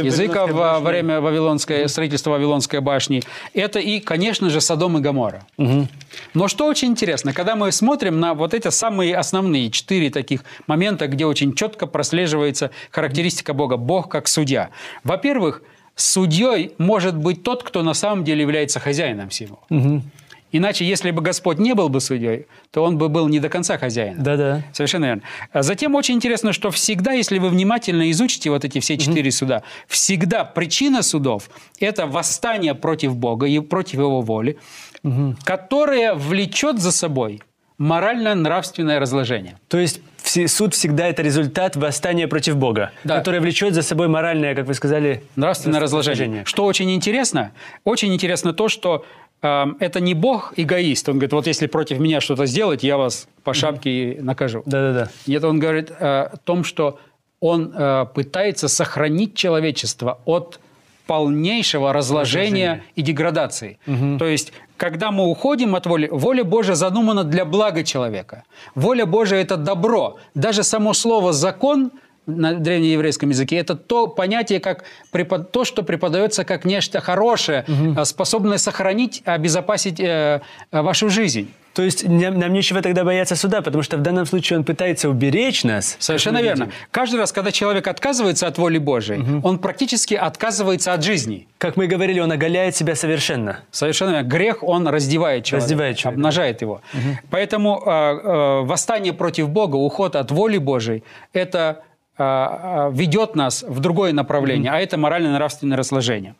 языка 0.00 0.46
во 0.46 0.80
время 0.80 1.20
Вавилонской, 1.20 1.88
строительства 1.88 2.30
Вавилонской 2.30 2.80
башни. 2.80 3.22
Это 3.54 3.80
и, 3.80 4.00
конечно 4.00 4.50
же, 4.50 4.60
Содом 4.60 4.98
и 4.98 5.00
Гамора. 5.00 5.44
Угу. 5.56 5.88
Но 6.34 6.48
что 6.48 6.66
очень 6.66 6.88
интересно, 6.88 7.32
когда 7.32 7.56
мы 7.56 7.72
смотрим 7.72 8.20
на 8.20 8.34
вот 8.34 8.54
эти 8.54 8.68
самые 8.70 9.16
основные 9.16 9.70
четыре 9.70 10.10
таких 10.10 10.44
момента, 10.66 11.08
где 11.08 11.26
очень 11.26 11.54
четко 11.54 11.86
прослеживается 11.86 12.70
характеристика 12.90 13.52
Бога. 13.52 13.76
Бог 13.76 14.08
как 14.08 14.28
судья. 14.28 14.70
Во-первых, 15.04 15.62
судьей 15.96 16.72
может 16.78 17.16
быть 17.16 17.42
тот, 17.42 17.64
кто 17.64 17.82
на 17.82 17.94
самом 17.94 18.24
деле 18.24 18.42
является 18.42 18.80
хозяином 18.80 19.28
всего. 19.28 19.58
Угу. 19.70 20.02
Иначе, 20.50 20.84
если 20.84 21.10
бы 21.10 21.22
Господь 21.22 21.58
не 21.58 21.74
был 21.74 21.88
бы 21.88 22.00
судьей, 22.00 22.46
то 22.70 22.82
он 22.82 22.96
бы 22.96 23.08
был 23.08 23.28
не 23.28 23.40
до 23.40 23.48
конца 23.48 23.76
хозяином. 23.78 24.22
Да-да. 24.22 24.62
Совершенно 24.72 25.04
верно. 25.06 25.22
А 25.52 25.62
затем 25.62 25.94
очень 25.94 26.14
интересно, 26.14 26.52
что 26.52 26.70
всегда, 26.70 27.12
если 27.12 27.38
вы 27.38 27.50
внимательно 27.50 28.10
изучите 28.10 28.50
вот 28.50 28.64
эти 28.64 28.80
все 28.80 28.96
четыре 28.96 29.28
mm-hmm. 29.28 29.30
суда, 29.30 29.62
всегда 29.86 30.44
причина 30.44 31.02
судов– 31.02 31.50
это 31.80 32.06
восстание 32.06 32.74
против 32.74 33.16
Бога 33.16 33.46
и 33.46 33.58
против 33.60 33.94
Его 33.94 34.22
воли, 34.22 34.58
mm-hmm. 35.02 35.36
которое 35.44 36.14
влечет 36.14 36.78
за 36.78 36.92
собой 36.92 37.42
морально-нравственное 37.78 38.98
разложение. 38.98 39.58
То 39.68 39.78
есть 39.78 40.00
суд 40.48 40.74
всегда 40.74 41.06
это 41.06 41.22
результат 41.22 41.76
восстания 41.76 42.26
против 42.28 42.56
Бога, 42.56 42.90
да. 43.04 43.18
которое 43.18 43.40
влечет 43.40 43.74
за 43.74 43.82
собой 43.82 44.08
моральное, 44.08 44.54
как 44.54 44.66
вы 44.66 44.74
сказали, 44.74 45.22
нравственное 45.36 45.80
разложение. 45.80 46.12
разложение. 46.12 46.44
Что 46.44 46.64
очень 46.64 46.90
интересно, 46.94 47.52
очень 47.84 48.12
интересно 48.12 48.52
то, 48.52 48.68
что 48.68 49.06
это 49.40 50.00
не 50.00 50.14
Бог 50.14 50.52
эгоист. 50.56 51.08
Он 51.08 51.16
говорит, 51.16 51.32
вот 51.32 51.46
если 51.46 51.66
против 51.66 51.98
меня 51.98 52.20
что-то 52.20 52.46
сделать, 52.46 52.82
я 52.82 52.96
вас 52.96 53.28
по 53.44 53.54
шапке 53.54 54.18
накажу. 54.20 54.62
Да-да-да. 54.66 55.10
Нет, 55.26 55.44
он 55.44 55.58
говорит 55.58 55.90
о 55.90 56.36
том, 56.44 56.64
что 56.64 56.98
он 57.40 57.72
пытается 58.14 58.68
сохранить 58.68 59.34
человечество 59.34 60.20
от 60.24 60.60
полнейшего 61.06 61.92
разложения 61.92 62.82
и 62.94 63.02
деградации. 63.02 63.78
Угу. 63.86 64.18
То 64.18 64.26
есть, 64.26 64.52
когда 64.76 65.10
мы 65.10 65.26
уходим 65.26 65.74
от 65.74 65.86
воли, 65.86 66.08
воля 66.12 66.44
Божия 66.44 66.74
задумана 66.74 67.24
для 67.24 67.44
блага 67.44 67.82
человека. 67.82 68.44
Воля 68.74 69.06
Божия– 69.06 69.38
это 69.40 69.56
добро. 69.56 70.18
Даже 70.34 70.62
само 70.62 70.92
слово 70.92 71.32
«закон» 71.32 71.92
на 72.28 72.54
древнееврейском 72.54 73.30
языке, 73.30 73.56
это 73.56 73.74
то 73.74 74.06
понятие, 74.06 74.60
как 74.60 74.84
препод... 75.10 75.50
то, 75.50 75.64
что 75.64 75.82
преподается 75.82 76.44
как 76.44 76.64
нечто 76.64 77.00
хорошее, 77.00 77.64
угу. 77.66 78.04
способное 78.04 78.58
сохранить, 78.58 79.22
обезопасить 79.24 79.98
э, 79.98 80.40
вашу 80.70 81.08
жизнь. 81.10 81.50
То 81.78 81.84
есть 81.84 82.08
нам, 82.08 82.40
нам 82.40 82.52
нечего 82.52 82.82
тогда 82.82 83.04
бояться 83.04 83.36
суда, 83.36 83.62
потому 83.62 83.84
что 83.84 83.96
в 83.98 84.02
данном 84.02 84.26
случае 84.26 84.58
он 84.58 84.64
пытается 84.64 85.08
уберечь 85.08 85.62
нас. 85.62 85.96
Совершенно 86.00 86.42
верно. 86.42 86.70
Каждый 86.90 87.20
раз, 87.20 87.30
когда 87.30 87.52
человек 87.52 87.86
отказывается 87.86 88.48
от 88.48 88.58
воли 88.58 88.78
Божией, 88.78 89.20
угу. 89.20 89.48
он 89.48 89.58
практически 89.58 90.14
отказывается 90.14 90.92
от 90.92 91.04
жизни. 91.04 91.46
Как 91.56 91.76
мы 91.76 91.86
говорили, 91.86 92.18
он 92.18 92.32
оголяет 92.32 92.74
себя 92.74 92.96
совершенно. 92.96 93.60
Совершенно 93.70 94.10
верно. 94.10 94.28
Грех, 94.28 94.64
он 94.64 94.88
раздевает 94.88 95.44
человека. 95.44 95.64
Раздевает 95.64 95.96
человека. 95.98 96.18
Обнажает 96.18 96.62
его. 96.62 96.80
Угу. 96.92 97.18
Поэтому 97.30 97.80
э, 97.86 97.90
э, 97.90 98.60
восстание 98.64 99.12
против 99.12 99.48
Бога, 99.48 99.76
уход 99.76 100.16
от 100.16 100.32
воли 100.32 100.58
Божией– 100.58 101.04
это 101.32 101.82
ведет 102.18 103.36
нас 103.36 103.62
в 103.62 103.80
другое 103.80 104.12
направление, 104.12 104.72
mm-hmm. 104.72 104.76
а 104.76 104.80
это 104.80 104.96
морально-нравственное 104.96 105.76
разложение. 105.76 106.34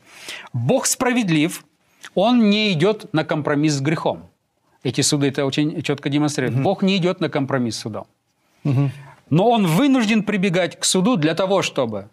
Бог 0.53 0.87
справедлив, 0.87 1.65
Он 2.15 2.51
не 2.51 2.73
идет 2.73 3.13
на 3.13 3.25
компромисс 3.25 3.75
с 3.75 3.81
грехом. 3.81 4.29
Эти 4.83 5.03
суды 5.03 5.29
это 5.29 5.45
очень 5.45 5.83
четко 5.83 6.09
демонстрируют. 6.09 6.59
Mm-hmm. 6.59 6.63
Бог 6.63 6.83
не 6.83 6.97
идет 6.97 7.21
на 7.21 7.29
компромисс 7.29 7.77
с 7.77 7.81
судом. 7.81 8.07
Mm-hmm. 8.65 8.89
Но 9.31 9.51
Он 9.51 9.67
вынужден 9.67 10.23
прибегать 10.25 10.79
к 10.79 10.85
суду 10.85 11.17
для 11.17 11.35
того, 11.35 11.63
чтобы 11.63 12.09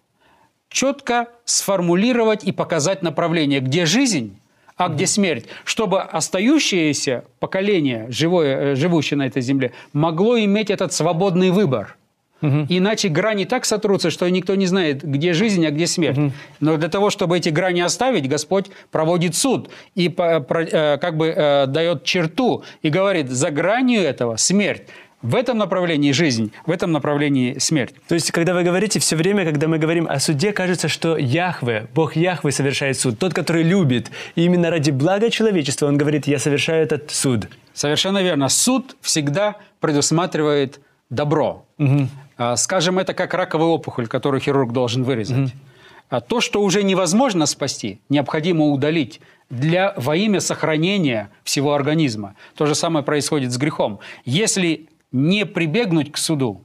четко 0.69 1.27
сформулировать 1.45 2.43
и 2.43 2.51
показать 2.51 3.01
направление, 3.01 3.61
где 3.61 3.85
жизнь, 3.85 4.37
а 4.77 4.89
где 4.89 5.07
смерть, 5.07 5.45
чтобы 5.63 6.01
остающееся 6.01 7.23
поколение, 7.39 8.07
живое, 8.09 8.73
э, 8.73 8.75
живущее 8.75 9.17
на 9.17 9.25
этой 9.25 9.41
земле, 9.41 9.71
могло 9.93 10.37
иметь 10.37 10.69
этот 10.69 10.93
свободный 10.93 11.49
выбор– 11.49 11.97
Угу. 12.45 12.65
Иначе 12.69 13.09
грани 13.09 13.45
так 13.45 13.65
сотрутся, 13.65 14.09
что 14.09 14.29
никто 14.29 14.55
не 14.55 14.65
знает, 14.65 15.03
где 15.03 15.33
жизнь, 15.33 15.65
а 15.65 15.71
где 15.71 15.87
смерть. 15.87 16.17
Угу. 16.17 16.31
Но 16.59 16.77
для 16.77 16.89
того, 16.89 17.09
чтобы 17.09 17.37
эти 17.37 17.49
грани 17.49 17.81
оставить, 17.81 18.27
Господь 18.27 18.67
проводит 18.91 19.35
суд 19.35 19.69
и 19.95 20.07
э, 20.07 20.97
как 20.97 21.17
бы 21.17 21.27
э, 21.27 21.65
дает 21.67 22.03
черту 22.03 22.63
и 22.81 22.89
говорит, 22.89 23.29
за 23.29 23.51
гранью 23.51 24.01
этого 24.01 24.37
смерть. 24.37 24.83
В 25.21 25.33
этом 25.33 25.57
направлении 25.57 26.11
жизнь, 26.11 26.51
в 26.67 26.71
этом 26.71 26.91
направлении 26.91 27.57
смерть. 27.57 27.95
То 28.07 28.13
есть, 28.13 28.31
когда 28.31 28.53
вы 28.53 28.61
говорите, 28.61 28.99
все 28.99 29.15
время, 29.15 29.43
когда 29.43 29.67
мы 29.67 29.79
говорим 29.79 30.05
о 30.07 30.19
суде, 30.19 30.51
кажется, 30.51 30.87
что 30.87 31.17
Яхве, 31.17 31.87
Бог 31.95 32.15
Яхве 32.15 32.51
совершает 32.51 32.99
суд, 32.99 33.17
тот, 33.17 33.33
который 33.33 33.63
любит. 33.63 34.11
И 34.35 34.43
именно 34.43 34.69
ради 34.69 34.91
блага 34.91 35.31
человечества 35.31 35.87
он 35.87 35.97
говорит, 35.97 36.27
я 36.27 36.37
совершаю 36.37 36.83
этот 36.83 37.09
суд. 37.09 37.47
Совершенно 37.73 38.21
верно. 38.21 38.49
Суд 38.49 38.95
всегда 39.01 39.55
предусматривает 39.79 40.79
добро. 41.09 41.65
Угу. 41.79 42.07
Скажем, 42.55 42.99
это 42.99 43.13
как 43.13 43.33
раковая 43.33 43.67
опухоль, 43.67 44.07
которую 44.07 44.41
хирург 44.41 44.71
должен 44.71 45.03
вырезать. 45.03 45.53
Угу. 46.09 46.21
То, 46.27 46.41
что 46.41 46.61
уже 46.61 46.83
невозможно 46.83 47.45
спасти, 47.45 47.99
необходимо 48.09 48.65
удалить 48.65 49.21
для, 49.49 49.93
во 49.97 50.15
имя 50.15 50.39
сохранения 50.39 51.29
всего 51.43 51.73
организма. 51.73 52.35
То 52.55 52.65
же 52.65 52.75
самое 52.75 53.03
происходит 53.03 53.51
с 53.51 53.57
грехом. 53.57 53.99
Если 54.25 54.87
не 55.11 55.45
прибегнуть 55.45 56.11
к 56.11 56.17
суду, 56.17 56.61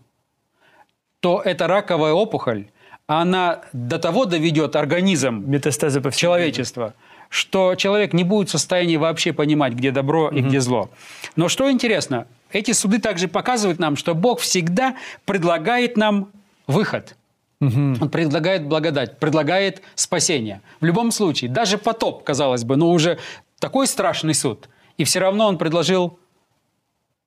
то 1.21 1.41
эта 1.45 1.67
раковая 1.67 2.13
опухоль, 2.13 2.67
она 3.07 3.63
до 3.73 3.99
того 3.99 4.25
доведет 4.25 4.77
организм 4.77 5.45
Метастазы 5.47 6.01
человечества, 6.13 6.95
что 7.29 7.75
человек 7.77 8.13
не 8.13 8.25
будет 8.25 8.49
в 8.49 8.53
состоянии 8.53 8.97
вообще 8.97 9.33
понимать, 9.33 9.75
где 9.75 9.91
добро 9.91 10.27
угу. 10.27 10.37
и 10.37 10.41
где 10.41 10.61
зло. 10.61 10.91
Но 11.37 11.49
что 11.49 11.71
интересно, 11.71 12.27
эти 12.53 12.73
суды 12.73 12.99
также 12.99 13.29
показывают 13.29 13.79
нам, 13.79 13.97
что 13.97 14.15
Бог 14.15 14.41
всегда 14.41 14.97
предлагает 15.25 15.97
нам 15.97 16.31
выход. 16.67 17.17
Угу. 17.61 17.97
Он 18.01 18.09
предлагает 18.09 18.67
благодать, 18.67 19.19
предлагает 19.19 19.83
спасение. 19.95 20.63
В 20.81 20.85
любом 20.85 21.11
случае, 21.11 21.51
даже 21.51 21.77
потоп, 21.77 22.25
казалось 22.25 22.65
бы, 22.65 22.77
но 22.77 22.91
уже 22.91 23.19
такой 23.59 23.87
страшный 23.87 24.35
суд. 24.35 24.69
И 24.97 25.05
все 25.05 25.21
равно 25.21 25.47
он 25.47 25.59
предложил... 25.59 26.19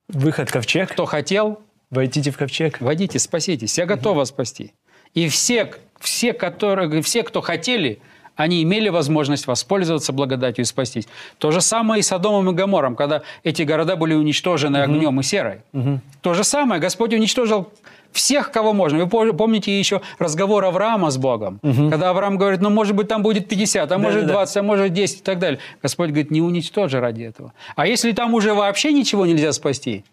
Выход 0.08 0.50
ковчег? 0.50 0.90
Кто 0.90 1.04
хотел... 1.06 1.60
Войдите 1.90 2.32
в 2.32 2.36
ковчег. 2.36 2.80
Войдите, 2.80 3.20
спаситесь. 3.20 3.78
Я 3.78 3.86
готов 3.86 4.16
вас 4.16 4.30
спасти. 4.30 4.72
И 5.12 5.28
все, 5.28 5.72
все, 6.00 6.32
которые, 6.32 7.02
все, 7.02 7.22
кто 7.22 7.40
хотели, 7.40 8.00
они 8.36 8.62
имели 8.62 8.88
возможность 8.88 9.46
воспользоваться 9.46 10.12
благодатью 10.12 10.62
и 10.62 10.66
спастись. 10.66 11.06
То 11.38 11.50
же 11.50 11.60
самое 11.60 12.00
и 12.00 12.02
с 12.02 12.08
Содомом 12.08 12.50
и 12.50 12.54
Гомором, 12.54 12.96
когда 12.96 13.22
эти 13.42 13.62
города 13.62 13.96
были 13.96 14.14
уничтожены 14.14 14.82
угу. 14.82 14.92
огнем 14.92 15.20
и 15.20 15.22
серой. 15.22 15.60
Угу. 15.72 16.00
То 16.20 16.34
же 16.34 16.44
самое, 16.44 16.80
Господь 16.80 17.14
уничтожил 17.14 17.68
всех, 18.12 18.50
кого 18.50 18.72
можно. 18.72 19.04
Вы 19.04 19.32
помните 19.32 19.76
еще 19.76 20.00
разговор 20.18 20.64
Авраама 20.64 21.10
с 21.10 21.18
Богом, 21.18 21.60
угу. 21.62 21.90
когда 21.90 22.10
Авраам 22.10 22.38
говорит, 22.38 22.60
ну, 22.60 22.70
может 22.70 22.94
быть, 22.94 23.08
там 23.08 23.22
будет 23.22 23.48
50, 23.48 23.84
а 23.84 23.86
да, 23.86 23.98
может 23.98 24.26
20, 24.26 24.54
да. 24.54 24.60
а 24.60 24.62
может 24.62 24.92
10 24.92 25.20
и 25.20 25.22
так 25.22 25.38
далее. 25.38 25.60
Господь 25.82 26.10
говорит, 26.10 26.30
не 26.30 26.40
уничтожи 26.40 27.00
ради 27.00 27.22
этого. 27.22 27.52
А 27.76 27.86
если 27.86 28.12
там 28.12 28.34
уже 28.34 28.54
вообще 28.54 28.92
ничего 28.92 29.26
нельзя 29.26 29.52
спасти, 29.52 30.04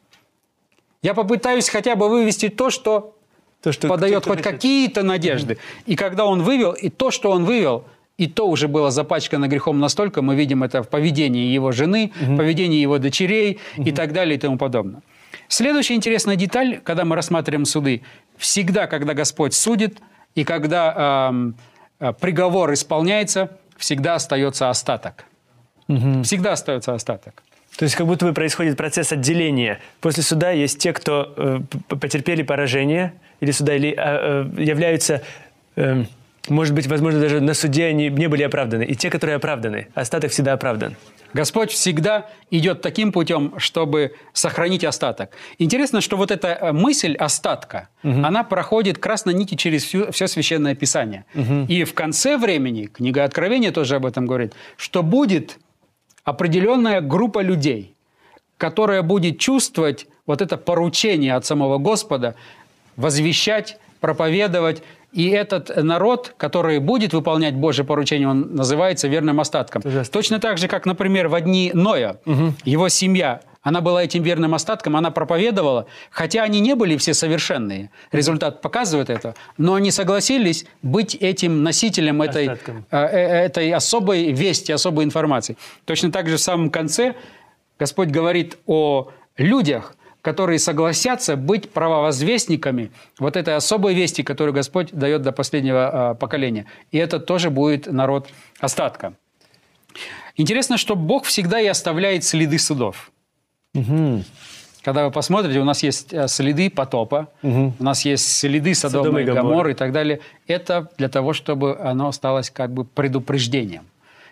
я 1.02 1.14
попытаюсь 1.16 1.70
хотя 1.70 1.96
бы 1.96 2.10
вывести 2.10 2.50
то, 2.50 2.70
что, 2.70 3.16
то, 3.64 3.72
что 3.72 3.88
подает 3.88 4.26
хоть 4.26 4.42
какие-то 4.42 5.02
надежды. 5.02 5.54
Угу. 5.54 5.62
И 5.88 5.96
когда 5.96 6.26
он 6.26 6.44
вывел, 6.44 6.74
и 6.74 6.90
то, 6.90 7.10
что 7.10 7.32
он 7.32 7.46
вывел– 7.46 7.86
и 8.22 8.28
то 8.28 8.48
уже 8.48 8.68
было 8.68 8.92
запачкано 8.92 9.48
грехом 9.48 9.80
настолько, 9.80 10.22
мы 10.22 10.36
видим 10.36 10.64
это 10.64 10.84
в 10.84 10.90
поведении 10.90 11.56
его 11.56 11.72
жены, 11.72 12.12
угу. 12.22 12.38
поведении 12.38 12.80
его 12.80 13.00
дочерей 13.00 13.60
угу. 13.78 13.90
и 13.90 13.92
так 13.92 14.14
далее 14.14 14.36
и 14.36 14.40
тому 14.40 14.58
подобное. 14.58 15.02
Следующая 15.48 15.96
интересная 15.96 16.36
деталь, 16.36 16.80
когда 16.84 17.04
мы 17.04 17.16
рассматриваем 17.16 17.66
суды, 17.66 18.04
всегда, 18.38 18.86
когда 18.86 19.16
Господь 19.16 19.56
судит 19.56 19.98
и 20.36 20.44
когда 20.44 21.32
э, 22.00 22.14
приговор 22.22 22.72
исполняется, 22.74 23.58
всегда 23.78 24.16
остается 24.16 24.70
остаток. 24.70 25.26
Всегда 26.24 26.52
остается 26.52 26.94
остаток. 26.94 27.42
То 27.78 27.86
есть 27.86 27.96
как 27.96 28.06
будто 28.06 28.26
бы 28.28 28.34
происходит 28.34 28.78
процесс 28.78 29.12
отделения. 29.12 29.80
После 30.00 30.22
суда 30.22 30.52
есть 30.52 30.78
те, 30.78 30.94
кто 30.94 31.34
э, 31.36 31.60
потерпели 31.88 32.44
поражение 32.44 33.14
или 33.40 33.52
суда, 33.52 33.76
или 33.76 33.90
э, 33.90 33.96
э, 33.98 34.64
являются, 34.64 35.24
э, 35.76 36.04
может 36.50 36.74
быть, 36.74 36.88
возможно, 36.88 37.20
даже 37.20 37.40
на 37.40 37.54
суде 37.54 37.86
они 37.86 38.10
не 38.10 38.28
были 38.28 38.44
оправданы. 38.44 38.84
И 38.84 38.96
те, 38.96 39.10
которые 39.10 39.36
оправданы. 39.36 39.88
Остаток 39.94 40.32
всегда 40.32 40.54
оправдан. 40.54 40.96
Господь 41.34 41.72
всегда 41.72 42.30
идет 42.50 42.82
таким 42.82 43.12
путем, 43.12 43.54
чтобы 43.58 44.16
сохранить 44.34 44.84
остаток. 44.84 45.32
Интересно, 45.60 46.02
что 46.02 46.18
вот 46.18 46.32
эта 46.32 46.48
э, 46.48 46.72
мысль 46.74 47.16
остатка, 47.16 47.88
она 48.04 48.44
проходит 48.44 48.98
красной 48.98 49.34
нити 49.34 49.56
через 49.56 49.84
всю, 49.84 50.12
все 50.12 50.28
священное 50.28 50.76
писание. 50.76 51.26
И 51.68 51.84
в 51.84 51.94
конце 51.94 52.38
времени, 52.38 52.88
книга 52.88 53.24
Откровения 53.24 53.72
тоже 53.72 53.96
об 53.96 54.06
этом 54.06 54.26
говорит, 54.26 54.54
что 54.78 55.04
будет 55.04 55.58
определенная 56.24 57.02
группа 57.02 57.42
людей, 57.42 57.96
которая 58.58 59.02
будет 59.02 59.40
чувствовать 59.40 60.08
вот 60.26 60.42
это 60.42 60.58
поручение 60.58 61.36
от 61.36 61.46
самого 61.46 61.78
Господа, 61.78 62.36
возвещать, 62.96 63.78
проповедовать. 64.00 64.84
И 65.12 65.30
этот 65.30 65.76
народ, 65.76 66.34
который 66.38 66.80
будет 66.80 67.14
выполнять 67.14 67.54
Божье 67.54 67.84
поручение, 67.84 68.28
он 68.28 68.56
называется 68.56 69.08
верным 69.08 69.40
остатком. 69.40 69.82
Ужасно. 69.84 70.12
Точно 70.12 70.40
так 70.40 70.58
же, 70.58 70.68
как, 70.68 70.86
например, 70.86 71.28
в 71.28 71.36
одни 71.36 71.72
Ноя, 71.74 72.18
его 72.64 72.90
семья, 72.90 73.42
она 73.62 73.82
была 73.82 74.04
этим 74.04 74.24
верным 74.24 74.56
остатком, 74.56 74.96
она 74.96 75.12
проповедовала, 75.12 75.86
хотя 76.10 76.44
они 76.44 76.60
не 76.60 76.76
были 76.76 76.98
все 76.98 77.14
совершенные. 77.14 77.92
Результат 78.12 78.62
показывает 78.62 79.10
это. 79.10 79.36
Но 79.58 79.76
они 79.76 79.92
согласились 79.92 80.66
быть 80.82 81.16
этим 81.16 81.62
носителем 81.64 82.22
этой, 82.22 82.48
Остатком. 82.48 82.86
э, 82.90 82.98
э, 82.98 83.46
этой 83.46 83.72
особой 83.72 84.32
вести, 84.32 84.72
особой 84.72 85.06
информации. 85.06 85.58
Точно 85.86 86.12
так 86.12 86.28
же 86.28 86.38
в 86.38 86.42
самом 86.42 86.72
конце 86.72 87.16
Господь 87.78 88.10
говорит 88.10 88.58
о 88.66 89.10
людях, 89.38 89.96
которые 90.22 90.60
согласятся 90.60 91.36
быть 91.36 91.72
правовозвестниками 91.72 92.92
вот 93.20 93.36
этой 93.36 93.56
особой 93.56 93.94
вести, 93.94 94.24
которую 94.24 94.54
Господь 94.54 94.92
дает 94.92 95.22
до 95.22 95.32
последнего 95.32 96.14
э, 96.14 96.16
поколения. 96.16 96.66
И 96.92 96.98
это 96.98 97.20
тоже 97.20 97.50
будет 97.50 97.88
народ 97.88 98.30
остатка. 98.60 99.14
Интересно, 100.38 100.78
что 100.78 100.96
Бог 100.96 101.26
всегда 101.26 101.60
и 101.60 101.68
оставляет 101.68 102.24
следы 102.24 102.58
судов. 102.60 103.12
Когда 104.84 105.06
вы 105.06 105.12
посмотрите, 105.12 105.60
у 105.60 105.64
нас 105.64 105.84
есть 105.84 106.12
э, 106.14 106.28
следы 106.28 106.70
потопа, 106.70 107.30
у 107.44 107.84
нас 107.84 108.06
есть 108.06 108.38
следы 108.38 108.74
Содома, 108.74 109.06
Содома 109.06 109.22
и. 109.22 109.26
Гоморры 109.26 109.72
и 109.72 109.76
так 109.76 109.92
далее. 109.92 110.22
Это 110.48 110.90
для 110.98 111.10
того, 111.10 111.34
чтобы 111.34 111.78
оно 111.80 112.08
осталось 112.08 112.50
как 112.50 112.74
бы 112.74 112.84
предупреждением. 112.84 113.84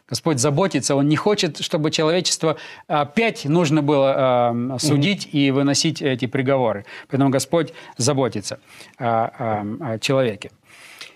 Господь 0.10 0.40
заботится, 0.40 0.96
Он 0.96 1.08
не 1.08 1.16
хочет, 1.16 1.60
чтобы 1.62 1.92
человечество 1.92 2.58
опять 2.88 3.46
нужно 3.46 3.82
было 3.84 4.52
э, 4.74 4.78
судить 4.80 5.30
и 5.32 5.52
выносить 5.52 6.02
эти 6.02 6.26
приговоры. 6.26 6.86
Поэтому 7.10 7.30
Господь 7.30 7.74
заботится 7.98 8.60
о, 8.98 9.06
о- 9.08 9.94
о 9.94 10.00
человеке. 10.00 10.52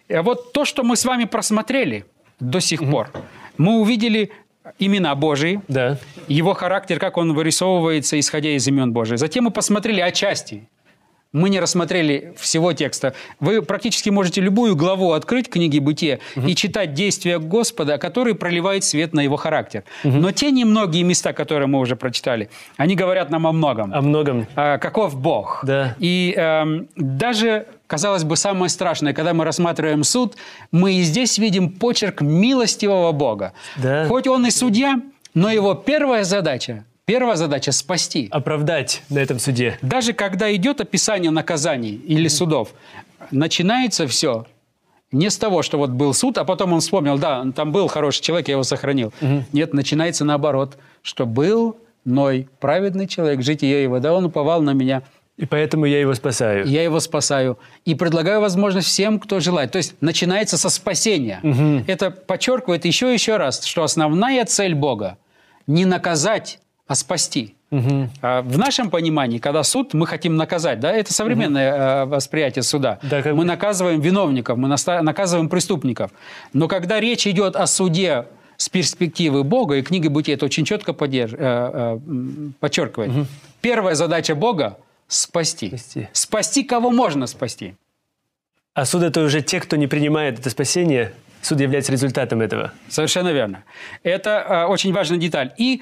А 0.09 0.21
вот 0.21 0.53
то, 0.53 0.65
что 0.65 0.83
мы 0.83 0.95
с 0.95 1.05
вами 1.05 1.25
просмотрели 1.25 2.05
до 2.39 2.59
сих 2.59 2.79
пор, 2.81 3.09
мы 3.57 3.79
увидели 3.79 4.31
имена 4.79 5.15
Божии, 5.15 5.61
Да. 5.67 5.97
его 6.27 6.53
характер, 6.53 6.99
как 6.99 7.17
он 7.17 7.33
вырисовывается, 7.33 8.19
исходя 8.19 8.49
из 8.55 8.67
имен 8.67 8.93
Божьих. 8.93 9.19
Затем 9.19 9.45
мы 9.45 9.51
посмотрели 9.51 9.99
отчасти. 10.01 10.67
Мы 11.33 11.49
не 11.49 11.59
рассмотрели 11.59 12.35
всего 12.37 12.73
текста. 12.73 13.15
Вы 13.39 13.63
практически 13.63 14.11
можете 14.11 14.39
любую 14.39 14.75
главу 14.75 15.13
открыть 15.13 15.49
книги 15.49 15.79
«Бытие» 15.79 16.19
и 16.35 16.53
читать 16.53 16.93
действия 16.93 17.39
Господа, 17.39 17.97
который 17.97 18.35
проливает 18.35 18.83
свет 18.83 19.13
на 19.13 19.21
его 19.21 19.35
характер. 19.35 19.83
Но 20.03 20.31
те 20.31 20.51
немногие 20.51 21.03
места, 21.03 21.33
которые 21.33 21.67
мы 21.67 21.79
уже 21.79 21.95
прочитали, 21.95 22.49
они 22.77 22.95
говорят 22.95 23.31
нам 23.31 23.47
о 23.47 23.51
многом. 23.51 23.91
О 23.91 24.01
многом. 24.01 24.45
А, 24.55 24.77
каков 24.77 25.19
Бог. 25.19 25.61
Да. 25.63 25.95
И 25.97 26.35
эм, 26.37 26.87
даже, 26.95 27.65
казалось 27.87 28.23
бы, 28.23 28.37
самое 28.37 28.69
страшное, 28.69 29.13
когда 29.13 29.33
мы 29.33 29.43
рассматриваем 29.43 30.03
суд, 30.03 30.35
мы 30.71 30.93
и 30.93 31.01
здесь 31.01 31.39
видим 31.39 31.71
почерк 31.71 32.21
милостивого 32.21 33.11
Бога. 33.11 33.53
Да. 33.77 34.07
Хоть 34.07 34.27
он 34.27 34.45
и 34.45 34.51
судья, 34.51 35.01
но 35.33 35.51
его 35.51 35.73
первая 35.73 36.25
задача, 36.25 36.85
первая 37.05 37.35
задача– 37.35 37.71
спасти. 37.73 38.27
Оправдать 38.31 39.03
на 39.09 39.19
этом 39.19 39.39
суде. 39.39 39.77
Даже 39.81 40.13
когда 40.13 40.53
идет 40.55 40.81
описание 40.81 41.31
наказаний 41.31 41.93
или 41.93 42.27
судов, 42.27 42.73
начинается 43.31 44.07
все 44.07 44.45
не 45.11 45.29
с 45.29 45.37
того, 45.37 45.61
что 45.61 45.77
вот 45.77 45.91
был 45.91 46.13
суд, 46.13 46.37
а 46.39 46.43
потом 46.43 46.73
он 46.73 46.81
вспомнил, 46.81 47.17
да, 47.19 47.45
там 47.55 47.71
был 47.71 47.87
хороший 47.87 48.21
человек, 48.23 48.47
я 48.47 48.53
его 48.53 48.63
сохранил. 48.63 49.13
Нет, 49.51 49.73
начинается 49.73 50.25
наоборот, 50.25 50.77
что 51.01 51.25
был 51.25 51.77
Ной, 52.05 52.49
праведный 52.59 53.07
человек, 53.07 53.41
житие 53.43 53.83
его, 53.83 53.99
да, 53.99 54.13
он 54.13 54.25
уповал 54.25 54.61
на 54.61 54.71
меня, 54.71 55.03
И 55.37 55.45
поэтому 55.45 55.85
я 55.85 56.01
его 56.01 56.13
спасаю. 56.15 56.65
я 56.65 56.83
его 56.83 56.99
спасаю. 56.99 57.57
И 57.85 57.95
предлагаю 57.95 58.41
возможность 58.41 58.87
всем, 58.87 59.19
кто 59.19 59.39
желает. 59.39 59.71
То 59.71 59.77
есть 59.77 59.95
начинается 60.01 60.57
со 60.57 60.69
спасения. 60.69 61.39
Это 61.87 62.11
подчеркивает 62.11 62.83
еще 62.85 63.11
и 63.11 63.13
еще 63.13 63.37
раз, 63.37 63.63
что 63.63 63.83
основная 63.83 64.43
цель 64.45 64.75
Бога– 64.75 65.17
не 65.67 65.85
наказать, 65.85 66.59
а 66.87 66.95
спасти. 66.95 67.55
А 68.21 68.41
В 68.43 68.57
нашем 68.59 68.89
понимании, 68.91 69.39
когда 69.39 69.63
суд, 69.63 69.93
мы 69.95 70.05
хотим 70.05 70.35
наказать, 70.35 70.79
да, 70.79 70.91
это 70.91 71.11
современное 71.11 72.03
э, 72.03 72.05
восприятие 72.05 72.61
суда. 72.61 72.99
Да, 73.01 73.23
как 73.23 73.33
мы 73.33 73.45
наказываем 73.45 73.99
виновников, 73.99 74.57
мы 74.57 74.67
наказываем 74.67 75.49
преступников. 75.49 76.11
Но 76.53 76.67
когда 76.67 76.99
речь 76.99 77.25
идет 77.25 77.55
о 77.55 77.65
суде 77.65 78.27
с 78.57 78.69
перспективы 78.69 79.43
Бога, 79.43 79.77
и 79.77 79.81
книга 79.81 80.11
Бытия 80.11 80.35
это 80.35 80.45
очень 80.45 80.65
четко 80.65 80.91
подерж- 80.91 81.35
э, 81.35 81.97
э, 81.97 81.99
подчеркивает, 82.59 83.27
первая 83.61 83.95
задача 83.95 84.35
Бога– 84.35 84.77
спасти. 85.07 85.69
Спасти. 85.69 86.07
Спасти 86.13 86.63
кого 86.63 86.91
можно 86.91 87.25
спасти. 87.25 87.75
А 88.75 88.85
суд 88.85 89.01
это 89.03 89.21
уже 89.21 89.41
те, 89.41 89.59
кто 89.59 89.75
не 89.77 89.87
принимает 89.87 90.39
это 90.39 90.49
спасение. 90.51 91.13
Суд 91.41 91.59
является 91.59 91.91
результатом 91.91 92.41
этого. 92.41 92.71
Совершенно 92.87 93.29
верно. 93.29 93.63
Это 94.03 94.45
э, 94.47 94.65
очень 94.65 94.93
важная 94.93 95.17
деталь. 95.17 95.51
И, 95.57 95.81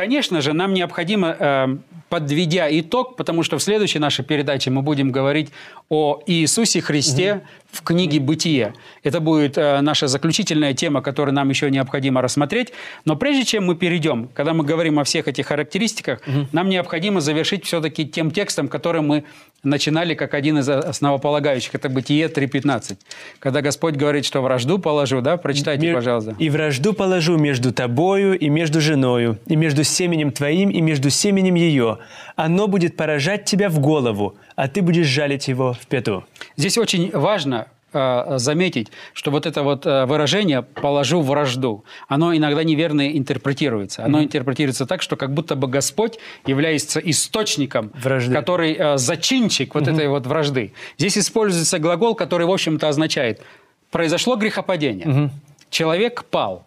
конечно 0.00 0.40
же, 0.40 0.54
нам 0.54 0.72
необходимо, 0.72 1.36
э, 1.38 1.76
подведя 2.08 2.68
итог, 2.70 3.16
потому 3.16 3.42
что 3.42 3.58
в 3.58 3.62
следующей 3.62 3.98
нашей 3.98 4.24
передаче 4.24 4.70
мы 4.70 4.80
будем 4.80 5.12
говорить 5.12 5.50
о 5.90 6.20
Иисусе 6.26 6.80
Христе 6.80 7.42
в 7.70 7.82
книге 7.82 8.18
«Бытие». 8.18 8.72
Это 9.04 9.20
будет 9.20 9.58
э, 9.58 9.80
наша 9.82 10.08
заключительная 10.08 10.72
тема, 10.72 11.02
которую 11.02 11.34
нам 11.34 11.50
еще 11.50 11.70
необходимо 11.70 12.22
рассмотреть. 12.22 12.72
Но 13.04 13.14
прежде 13.16 13.44
чем 13.44 13.66
мы 13.66 13.76
перейдем, 13.76 14.28
когда 14.34 14.54
мы 14.54 14.64
говорим 14.64 14.98
о 14.98 15.04
всех 15.04 15.28
этих 15.28 15.46
характеристиках, 15.46 16.20
нам 16.52 16.68
необходимо 16.70 17.20
завершить 17.20 17.66
все-таки 17.66 18.06
тем 18.06 18.30
текстом, 18.30 18.68
который 18.68 19.02
мы 19.02 19.24
начинали 19.62 20.14
как 20.14 20.34
один 20.34 20.58
из 20.58 20.68
основополагающих. 20.68 21.74
Это 21.74 21.88
«Бытие 21.88 22.26
3.15». 22.28 22.96
Когда 23.38 23.60
Господь 23.60 23.94
говорит, 23.94 24.24
что 24.24 24.40
вражду 24.40 24.78
положу, 24.78 25.20
да? 25.20 25.36
Прочитайте, 25.36 25.86
Мир- 25.86 25.94
пожалуйста. 25.94 26.34
«И 26.38 26.48
вражду 26.50 26.92
положу 26.94 27.36
между 27.36 27.72
тобою 27.72 28.38
и 28.38 28.48
между 28.48 28.80
женою, 28.80 29.38
и 29.46 29.56
между 29.56 29.84
семенем 29.90 30.32
твоим 30.32 30.70
и 30.70 30.80
между 30.80 31.10
семенем 31.10 31.54
ее. 31.54 31.98
Оно 32.36 32.66
будет 32.66 32.96
поражать 32.96 33.44
тебя 33.44 33.68
в 33.68 33.78
голову, 33.78 34.36
а 34.56 34.68
ты 34.68 34.82
будешь 34.82 35.06
жалить 35.06 35.48
его 35.48 35.74
в 35.74 35.86
пяту». 35.86 36.24
Здесь 36.56 36.78
очень 36.78 37.10
важно 37.10 37.66
э, 37.92 38.38
заметить, 38.38 38.88
что 39.12 39.30
вот 39.30 39.46
это 39.46 39.62
вот 39.62 39.84
э, 39.84 40.06
выражение 40.06 40.62
«положу 40.62 41.20
вражду», 41.20 41.84
оно 42.08 42.34
иногда 42.34 42.64
неверно 42.64 43.10
интерпретируется. 43.16 44.04
Оно 44.04 44.22
интерпретируется 44.22 44.86
так, 44.86 45.02
что 45.02 45.16
как 45.16 45.34
будто 45.34 45.56
бы 45.56 45.66
Господь 45.68 46.18
является 46.46 47.00
источником, 47.00 47.90
Вражды. 47.94 48.32
который 48.32 48.74
э, 48.78 48.96
зачинчик 48.96 49.74
вот 49.74 49.88
этой 49.88 50.08
вот 50.08 50.26
вражды. 50.26 50.72
Здесь 50.96 51.18
используется 51.18 51.78
глагол, 51.78 52.14
который, 52.14 52.46
в 52.46 52.52
общем-то, 52.52 52.88
означает 52.88 53.42
«произошло 53.90 54.36
грехопадение, 54.36 55.30
человек 55.70 56.24
пал, 56.24 56.66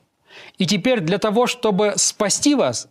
и 0.57 0.65
теперь 0.65 0.99
для 0.99 1.17
того, 1.17 1.47
чтобы 1.47 1.93
спасти 1.97 2.55
вас, 2.55 2.88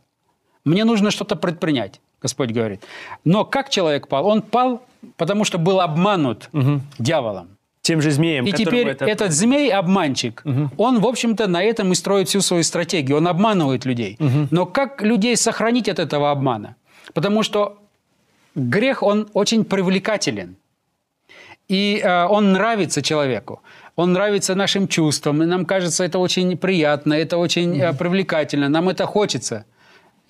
мне 0.64 0.84
нужно 0.84 1.10
что-то 1.10 1.36
предпринять». 1.36 2.00
Господь 2.22 2.50
говорит. 2.52 2.80
Но 3.24 3.44
как 3.44 3.68
человек 3.70 4.06
пал? 4.06 4.26
Он 4.26 4.42
пал, 4.42 4.80
потому 5.16 5.44
что 5.44 5.58
был 5.58 5.80
обманут 5.80 6.48
дьяволом. 6.98 7.46
Тем 7.80 8.00
же 8.00 8.12
змеем, 8.12 8.44
И 8.46 8.52
теперь 8.52 8.86
это- 8.86 9.06
этот 9.06 9.32
змей-обманщик, 9.32 10.44
он, 10.78 11.00
в 11.00 11.06
общем-то, 11.06 11.48
на 11.48 11.64
этом 11.64 11.90
и 11.90 11.94
строит 11.96 12.28
всю 12.28 12.40
свою 12.40 12.62
стратегию. 12.62 13.16
Он 13.18 13.26
обманывает 13.26 13.84
людей. 13.86 14.16
Но 14.52 14.66
как 14.66 15.02
людей 15.02 15.36
сохранить 15.36 15.88
от 15.88 15.98
этого 15.98 16.30
обмана? 16.30 16.76
Потому 17.12 17.42
что 17.42 17.76
грех, 18.54 19.02
он 19.02 19.26
очень 19.34 19.64
привлекателен. 19.64 20.54
И 21.68 22.00
э, 22.04 22.26
он 22.26 22.52
нравится 22.52 23.02
человеку. 23.02 23.62
Он 23.96 24.12
нравится 24.12 24.54
нашим 24.54 24.86
чувствам. 24.88 25.42
И 25.42 25.46
нам 25.46 25.64
кажется, 25.64 26.04
это 26.04 26.18
очень 26.20 26.56
приятно, 26.56 27.14
это 27.14 27.36
очень 27.38 27.80
э, 27.80 27.92
привлекательно. 27.94 28.68
Нам 28.68 28.88
это 28.88 29.06
хочется. 29.06 29.64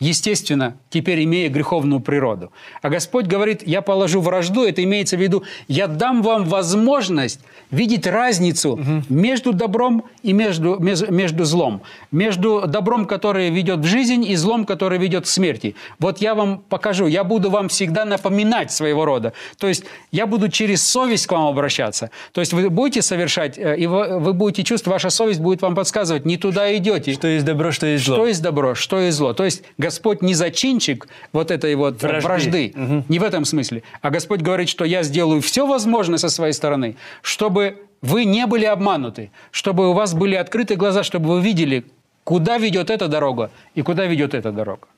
Естественно, 0.02 0.76
теперь 0.90 1.22
имея 1.24 1.48
греховную 1.48 2.00
природу. 2.00 2.52
А 2.82 2.90
Господь 2.90 3.26
говорит, 3.26 3.62
я 3.66 3.82
положу 3.82 4.20
вражду, 4.20 4.64
это 4.64 4.82
имеется 4.82 5.16
в 5.16 5.20
виду, 5.20 5.44
я 5.68 5.86
дам 5.86 6.22
вам 6.22 6.44
возможность 6.44 7.40
видеть 7.70 8.06
разницу 8.06 8.72
угу. 8.72 9.02
между 9.08 9.52
добром 9.52 10.04
и 10.22 10.32
между, 10.32 10.78
между 10.78 11.44
злом. 11.44 11.82
Между 12.10 12.64
добром, 12.66 13.06
которое 13.06 13.50
ведет 13.50 13.78
в 13.78 13.84
жизнь, 13.84 14.24
и 14.24 14.34
злом, 14.36 14.66
которое 14.66 14.98
ведет 14.98 15.24
к 15.24 15.26
смерти. 15.28 15.74
Вот 15.98 16.18
я 16.18 16.34
вам 16.34 16.58
покажу, 16.58 17.06
я 17.06 17.24
буду 17.24 17.50
вам 17.50 17.68
всегда 17.68 18.04
напоминать 18.04 18.72
своего 18.72 19.04
рода. 19.04 19.32
То 19.56 19.68
есть 19.68 19.84
я 20.10 20.26
буду 20.26 20.48
через 20.48 20.82
совесть 20.82 21.26
к 21.26 21.32
вам 21.32 21.46
обращаться. 21.46 22.10
То 22.32 22.40
есть 22.40 22.52
вы 22.52 22.68
будете 22.68 23.02
совершать, 23.02 23.56
э, 23.56 23.76
и 23.78 23.86
вы 23.86 24.34
будете 24.34 24.64
чувствовать, 24.64 25.02
ваша 25.02 25.10
совесть 25.10 25.40
будет 25.40 25.62
вам 25.62 25.74
подсказывать, 25.74 26.24
не 26.24 26.36
туда 26.36 26.76
идете. 26.76 27.12
Что 27.12 27.28
есть 27.28 27.44
добро, 27.44 27.72
что 27.72 27.86
есть 27.86 28.04
зло. 28.04 28.16
Что 28.16 28.26
есть 28.26 28.42
добро, 28.42 28.74
что 28.74 29.00
есть 29.00 29.16
зло. 29.16 29.32
То 29.32 29.44
есть 29.44 29.62
Господь 29.92 30.22
не 30.22 30.32
зачинчик 30.32 31.06
вот 31.34 31.50
этой 31.50 31.74
вот 31.74 32.02
вражды, 32.02 32.26
вражды. 32.26 32.72
Угу. 32.74 33.04
не 33.10 33.18
в 33.18 33.22
этом 33.22 33.44
смысле. 33.44 33.82
А 34.00 34.08
Господь 34.08 34.40
говорит, 34.40 34.70
что 34.70 34.86
я 34.86 35.02
сделаю 35.02 35.42
все 35.42 35.66
возможное 35.66 36.16
со 36.16 36.30
своей 36.30 36.54
стороны, 36.54 36.96
чтобы 37.20 37.76
вы 38.00 38.24
не 38.24 38.46
были 38.46 38.64
обмануты, 38.64 39.30
чтобы 39.50 39.90
у 39.90 39.92
вас 39.92 40.14
были 40.14 40.34
открыты 40.34 40.76
глаза, 40.76 41.02
чтобы 41.02 41.28
вы 41.28 41.42
видели, 41.42 41.84
куда 42.24 42.56
ведет 42.56 42.88
эта 42.88 43.06
дорога 43.06 43.50
и 43.74 43.82
куда 43.82 44.06
ведет 44.06 44.32
эта 44.32 44.50
дорога. 44.50 44.88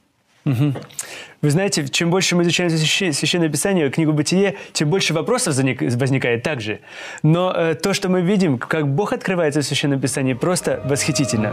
Угу. 0.45 0.75
Вы 1.43 1.51
знаете, 1.51 1.89
чем 1.89 2.11
больше 2.11 2.37
мы 2.37 2.45
изучаем 2.45 2.71
Священное 2.71 3.49
Писание, 3.49 3.91
книгу 3.91 4.13
Бытие, 4.13 4.55
тем 4.73 4.91
больше 4.91 5.13
вопросов 5.13 5.57
возникает 5.57 6.45
также. 6.45 6.79
Но 7.25 7.53
э, 7.53 7.75
то, 7.75 7.95
что 7.95 8.09
мы 8.09 8.21
видим, 8.21 8.59
как 8.59 8.87
Бог 8.87 9.13
открывается 9.13 9.61
в 9.61 9.65
Священном 9.65 10.01
Писании, 10.01 10.35
просто 10.35 10.81
восхитительно. 10.85 11.53